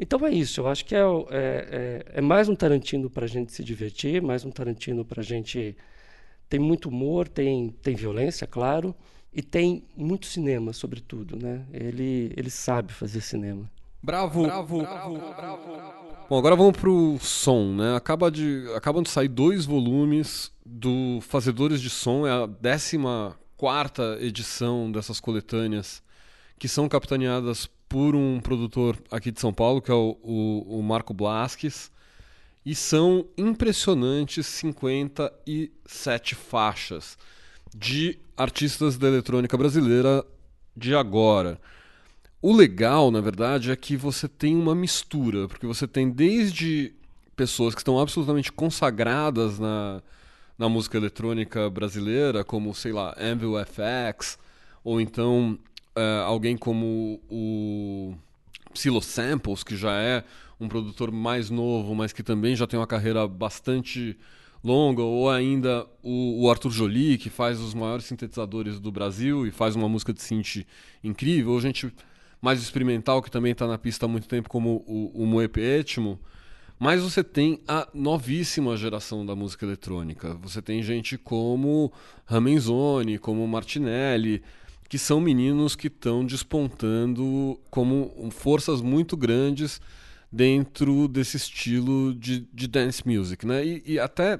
Então 0.03 0.25
é 0.25 0.31
isso, 0.31 0.61
eu 0.61 0.67
acho 0.67 0.83
que 0.83 0.95
é, 0.95 0.99
é, 0.99 1.05
é, 1.31 2.05
é 2.15 2.21
mais 2.21 2.49
um 2.49 2.55
Tarantino 2.55 3.07
para 3.07 3.25
a 3.25 3.27
gente 3.27 3.53
se 3.53 3.63
divertir, 3.63 4.19
mais 4.19 4.43
um 4.43 4.49
Tarantino 4.49 5.05
para 5.05 5.21
a 5.21 5.23
gente. 5.23 5.77
Tem 6.49 6.59
muito 6.59 6.89
humor, 6.89 7.27
tem, 7.27 7.69
tem 7.83 7.95
violência, 7.95 8.47
claro, 8.47 8.95
e 9.31 9.43
tem 9.43 9.83
muito 9.95 10.25
cinema, 10.25 10.73
sobretudo. 10.73 11.37
Né? 11.37 11.63
Ele, 11.71 12.33
ele 12.35 12.49
sabe 12.49 12.91
fazer 12.91 13.21
cinema. 13.21 13.69
Bravo, 14.01 14.41
bravo, 14.41 14.79
bravo, 14.79 15.19
bravo. 15.35 15.91
Bom, 16.27 16.37
agora 16.39 16.55
vamos 16.55 16.77
pro 16.77 17.19
som, 17.19 17.75
né? 17.75 17.95
Acaba 17.95 18.31
de, 18.31 18.65
acabam 18.75 19.03
de 19.03 19.09
sair 19.09 19.27
dois 19.27 19.65
volumes 19.65 20.51
do 20.65 21.19
Fazedores 21.21 21.79
de 21.79 21.91
Som, 21.91 22.25
é 22.25 22.31
a 22.31 22.49
14 23.55 24.25
edição 24.25 24.91
dessas 24.91 25.19
coletâneas, 25.19 26.01
que 26.57 26.67
são 26.67 26.89
capitaneadas 26.89 27.69
por 27.91 28.15
um 28.15 28.39
produtor 28.39 28.97
aqui 29.11 29.29
de 29.31 29.41
São 29.41 29.51
Paulo, 29.51 29.81
que 29.81 29.91
é 29.91 29.93
o, 29.93 30.17
o, 30.23 30.79
o 30.79 30.81
Marco 30.81 31.13
Blasques, 31.13 31.91
e 32.65 32.73
são 32.73 33.27
impressionantes 33.37 34.47
57 34.47 36.35
faixas 36.35 37.17
de 37.75 38.17
artistas 38.37 38.97
da 38.97 39.09
eletrônica 39.09 39.57
brasileira 39.57 40.25
de 40.75 40.95
agora. 40.95 41.59
O 42.41 42.55
legal, 42.55 43.11
na 43.11 43.19
verdade, 43.19 43.71
é 43.71 43.75
que 43.75 43.97
você 43.97 44.25
tem 44.29 44.55
uma 44.55 44.73
mistura, 44.73 45.49
porque 45.49 45.67
você 45.67 45.85
tem 45.85 46.09
desde 46.09 46.93
pessoas 47.35 47.75
que 47.75 47.81
estão 47.81 47.99
absolutamente 47.99 48.53
consagradas 48.53 49.59
na, 49.59 50.01
na 50.57 50.69
música 50.69 50.95
eletrônica 50.95 51.69
brasileira, 51.69 52.41
como, 52.41 52.73
sei 52.73 52.93
lá, 52.93 53.13
Anvil 53.19 53.55
FX, 53.65 54.39
ou 54.81 55.01
então 55.01 55.59
uh, 55.95 56.25
alguém 56.25 56.57
como 56.57 57.19
o 57.29 58.13
Silo 58.73 59.01
Samples, 59.01 59.63
que 59.63 59.75
já 59.75 59.93
é 59.93 60.23
um 60.59 60.67
produtor 60.67 61.11
mais 61.11 61.49
novo, 61.49 61.95
mas 61.95 62.13
que 62.13 62.23
também 62.23 62.55
já 62.55 62.67
tem 62.67 62.79
uma 62.79 62.87
carreira 62.87 63.27
bastante 63.27 64.17
longa, 64.63 65.01
ou 65.01 65.29
ainda 65.29 65.87
o, 66.03 66.43
o, 66.43 66.51
Arthur 66.51 66.71
Jolie, 66.71 67.17
que 67.17 67.29
faz 67.29 67.59
os 67.59 67.73
maiores 67.73 68.05
sintetizadores 68.05 68.79
do 68.79 68.91
Brasil 68.91 69.47
e 69.47 69.51
faz 69.51 69.75
uma 69.75 69.89
música 69.89 70.13
de 70.13 70.21
synth 70.21 70.65
incrível. 71.03 71.53
Ou 71.53 71.61
gente 71.61 71.91
mais 72.39 72.61
experimental, 72.61 73.21
que 73.21 73.31
também 73.31 73.51
está 73.51 73.67
na 73.67 73.77
pista 73.77 74.05
há 74.05 74.09
muito 74.09 74.27
tempo, 74.27 74.49
como 74.49 74.83
o, 74.87 75.35
o 75.35 75.41
Etmo. 75.41 76.19
Mas 76.79 77.01
você 77.01 77.23
tem 77.23 77.59
a 77.67 77.87
novíssima 77.93 78.75
geração 78.75 79.23
da 79.23 79.35
música 79.35 79.65
eletrônica. 79.65 80.33
Você 80.41 80.63
tem 80.63 80.81
gente 80.81 81.15
como 81.15 81.93
Ramenzoni, 82.25 83.19
como 83.19 83.47
Martinelli, 83.47 84.41
que 84.91 84.97
são 84.97 85.21
meninos 85.21 85.73
que 85.73 85.87
estão 85.87 86.25
despontando 86.25 87.57
como 87.69 88.29
forças 88.29 88.81
muito 88.81 89.15
grandes 89.15 89.79
dentro 90.29 91.07
desse 91.07 91.37
estilo 91.37 92.13
de, 92.13 92.41
de 92.53 92.67
dance 92.67 93.01
music. 93.07 93.47
Né? 93.47 93.65
E, 93.65 93.83
e 93.85 93.97
até 93.97 94.37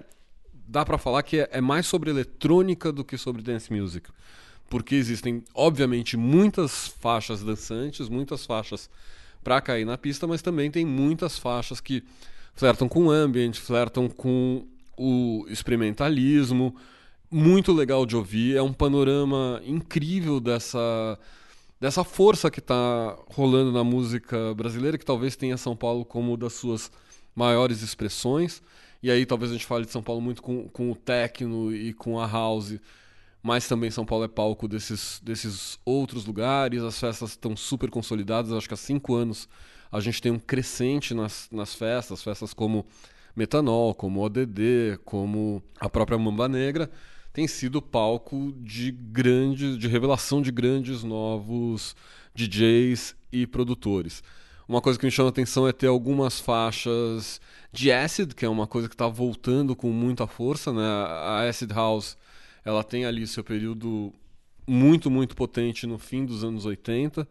dá 0.68 0.84
para 0.84 0.98
falar 0.98 1.24
que 1.24 1.40
é, 1.40 1.50
é 1.54 1.62
mais 1.62 1.86
sobre 1.86 2.10
eletrônica 2.10 2.92
do 2.92 3.02
que 3.02 3.18
sobre 3.18 3.42
dance 3.42 3.72
music 3.72 4.10
porque 4.70 4.96
existem, 4.96 5.42
obviamente, 5.54 6.18
muitas 6.18 6.88
faixas 7.00 7.42
dançantes, 7.42 8.10
muitas 8.10 8.46
faixas 8.46 8.90
para 9.42 9.62
cair 9.62 9.86
na 9.86 9.98
pista, 9.98 10.28
mas 10.28 10.42
também 10.42 10.70
tem 10.70 10.86
muitas 10.86 11.40
faixas 11.40 11.80
que 11.80 12.04
flertam 12.56 12.90
com 12.90 13.06
o 13.06 13.12
ambient, 13.12 13.56
flertam 13.56 14.10
com 14.10 14.68
o 14.98 15.46
experimentalismo. 15.48 16.76
Muito 17.34 17.72
legal 17.72 18.06
de 18.06 18.14
ouvir, 18.14 18.58
é 18.58 18.62
um 18.62 18.74
panorama 18.74 19.62
incrível 19.66 20.38
dessa 20.42 21.18
dessa 21.80 22.04
força 22.04 22.52
que 22.52 22.60
está 22.60 23.18
rolando 23.30 23.72
na 23.72 23.86
música 23.86 24.54
brasileira, 24.54 24.98
que 24.98 25.06
talvez 25.06 25.38
tenha 25.38 25.56
São 25.56 25.74
Paulo 25.76 26.04
como 26.04 26.36
das 26.36 26.54
suas 26.54 26.92
maiores 27.34 27.82
expressões. 27.82 28.62
E 29.02 29.10
aí 29.10 29.26
talvez 29.26 29.50
a 29.50 29.56
gente 29.56 29.66
fale 29.66 29.86
de 29.86 29.92
São 29.92 30.04
Paulo 30.04 30.22
muito 30.22 30.44
com, 30.44 30.68
com 30.70 30.92
o 30.92 30.96
techno 30.96 31.74
e 31.74 31.94
com 31.94 32.20
a 32.20 32.28
house, 32.28 32.78
mas 33.42 33.66
também 33.68 33.90
São 33.90 34.06
Paulo 34.06 34.26
é 34.26 34.28
palco 34.28 34.68
desses, 34.68 35.22
desses 35.24 35.80
outros 35.86 36.26
lugares. 36.26 36.84
As 36.84 37.00
festas 37.00 37.32
estão 37.32 37.56
super 37.56 37.90
consolidadas. 37.90 38.52
Acho 38.52 38.68
que 38.68 38.74
há 38.74 38.78
cinco 38.78 39.16
anos 39.16 39.48
a 39.90 40.02
gente 40.02 40.22
tem 40.22 40.34
um 40.34 40.40
crescente 40.40 41.14
nas, 41.14 41.48
nas 41.50 41.74
festas, 41.74 42.22
festas 42.22 42.54
como 42.54 42.86
Metanol, 43.36 43.96
como 43.96 44.22
ODD, 44.22 45.00
como 45.06 45.64
a 45.80 45.90
própria 45.90 46.18
Mamba 46.18 46.48
Negra, 46.50 46.92
tem 47.34 47.48
sido 47.48 47.82
palco 47.82 48.54
de 48.58 48.92
grandes, 48.92 49.78
de 49.78 49.88
revelação 49.88 50.42
de 50.42 50.52
grandes 50.52 51.04
novos 51.04 51.96
DJs 52.34 53.16
e 53.32 53.48
produtores. 53.48 54.24
Uma 54.68 54.82
coisa 54.82 54.98
que 54.98 55.06
me 55.06 55.12
chama 55.12 55.30
a 55.30 55.32
atenção 55.32 55.68
é 55.68 55.74
ter 55.74 55.88
algumas 55.88 56.40
faixas 56.40 57.42
de 57.72 57.92
acid, 57.92 58.34
que 58.34 58.46
é 58.46 58.50
uma 58.50 58.68
coisa 58.68 58.88
que 58.88 58.94
está 58.94 59.08
voltando 59.08 59.76
com 59.76 59.90
muita 59.92 60.28
força, 60.28 60.72
né? 60.72 60.86
A 60.86 61.48
acid 61.48 61.72
house 61.72 62.18
ela 62.64 62.84
tem 62.84 63.06
ali 63.06 63.26
seu 63.26 63.44
período 63.44 64.14
muito, 64.68 65.10
muito 65.10 65.36
potente 65.36 65.88
no 65.88 65.98
fim 65.98 66.26
dos 66.26 66.44
anos 66.44 66.66
80 66.66 67.28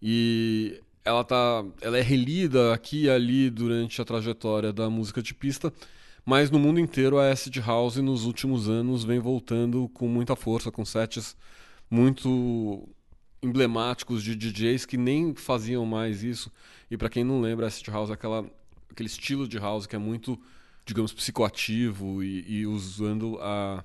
e 0.00 0.80
ela 1.04 1.24
tá, 1.24 1.64
ela 1.80 1.98
é 1.98 2.02
relida 2.02 2.72
aqui 2.74 3.04
e 3.04 3.10
ali 3.10 3.50
durante 3.50 4.00
a 4.00 4.04
trajetória 4.04 4.72
da 4.72 4.90
música 4.90 5.22
de 5.22 5.34
pista, 5.34 5.72
mas 6.28 6.50
no 6.50 6.58
mundo 6.58 6.78
inteiro 6.78 7.18
a 7.18 7.30
acid 7.30 7.56
house 7.56 7.96
nos 7.96 8.26
últimos 8.26 8.68
anos 8.68 9.02
vem 9.02 9.18
voltando 9.18 9.88
com 9.94 10.06
muita 10.06 10.36
força, 10.36 10.70
com 10.70 10.84
sets 10.84 11.34
muito 11.90 12.86
emblemáticos 13.42 14.22
de 14.22 14.36
DJs 14.36 14.84
que 14.84 14.98
nem 14.98 15.34
faziam 15.34 15.86
mais 15.86 16.22
isso. 16.22 16.52
E 16.90 16.98
para 16.98 17.08
quem 17.08 17.24
não 17.24 17.40
lembra, 17.40 17.66
acid 17.66 17.88
house 17.88 18.10
é 18.10 18.12
aquela, 18.12 18.44
aquele 18.90 19.06
estilo 19.06 19.48
de 19.48 19.56
house 19.56 19.86
que 19.86 19.96
é 19.96 19.98
muito, 19.98 20.38
digamos, 20.84 21.14
psicoativo 21.14 22.22
e, 22.22 22.44
e 22.46 22.66
usando 22.66 23.38
a 23.40 23.82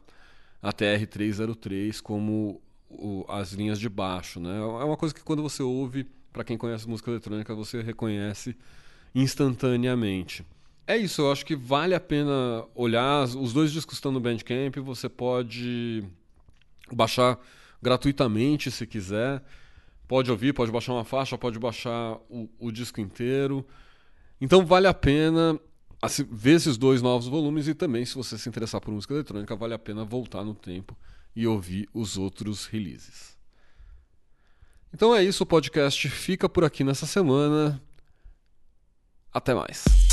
a 0.62 0.72
TR-303 0.72 2.02
como 2.02 2.62
o, 2.90 3.26
as 3.30 3.52
linhas 3.52 3.80
de 3.80 3.90
baixo. 3.90 4.40
Né? 4.40 4.58
É 4.58 4.84
uma 4.84 4.96
coisa 4.96 5.14
que 5.16 5.22
quando 5.22 5.42
você 5.42 5.64
ouve, 5.64 6.06
para 6.34 6.44
quem 6.44 6.58
conhece 6.58 6.88
música 6.88 7.10
eletrônica, 7.10 7.56
você 7.56 7.82
reconhece 7.82 8.56
instantaneamente. 9.16 10.46
É 10.86 10.98
isso, 10.98 11.22
eu 11.22 11.32
acho 11.32 11.46
que 11.46 11.56
vale 11.56 11.96
a 11.96 12.00
pena 12.00 12.66
olhar. 12.76 13.24
Os 13.24 13.54
dois 13.54 13.72
discos 13.72 13.96
estão 13.96 14.12
no 14.12 14.20
Bandcamp, 14.20 14.76
você 14.78 15.08
pode 15.08 16.04
baixar 16.92 17.40
gratuitamente 17.82 18.70
se 18.70 18.86
quiser. 18.86 19.42
Pode 20.08 20.30
ouvir, 20.30 20.54
pode 20.54 20.72
baixar 20.72 20.94
uma 20.94 21.06
faixa, 21.06 21.38
pode 21.38 21.58
baixar 21.58 22.18
o, 22.30 22.50
o 22.60 22.72
disco 22.72 23.00
inteiro. 23.00 23.66
Então 24.42 24.66
vale 24.66 24.88
a 24.88 24.94
pena 24.94 25.58
ver 26.30 26.56
esses 26.56 26.78
dois 26.78 27.02
novos 27.02 27.28
volumes 27.28 27.68
e 27.70 27.74
também, 27.74 28.06
se 28.06 28.16
você 28.16 28.38
se 28.38 28.50
interessar 28.50 28.82
por 28.82 28.92
música 28.92 29.14
eletrônica, 29.14 29.56
vale 29.56 29.74
a 29.74 29.80
pena 29.80 30.04
voltar 30.04 30.44
no 30.44 30.54
tempo 30.54 30.98
e 31.34 31.48
ouvir 31.48 31.88
os 31.94 32.18
outros 32.18 32.66
releases. 32.66 33.38
Então 34.94 35.16
é 35.16 35.24
isso, 35.24 35.44
o 35.44 35.48
podcast 35.48 36.10
fica 36.10 36.50
por 36.50 36.66
aqui 36.66 36.84
nessa 36.84 37.06
semana. 37.06 37.82
Até 39.34 39.56
mais. 39.56 40.13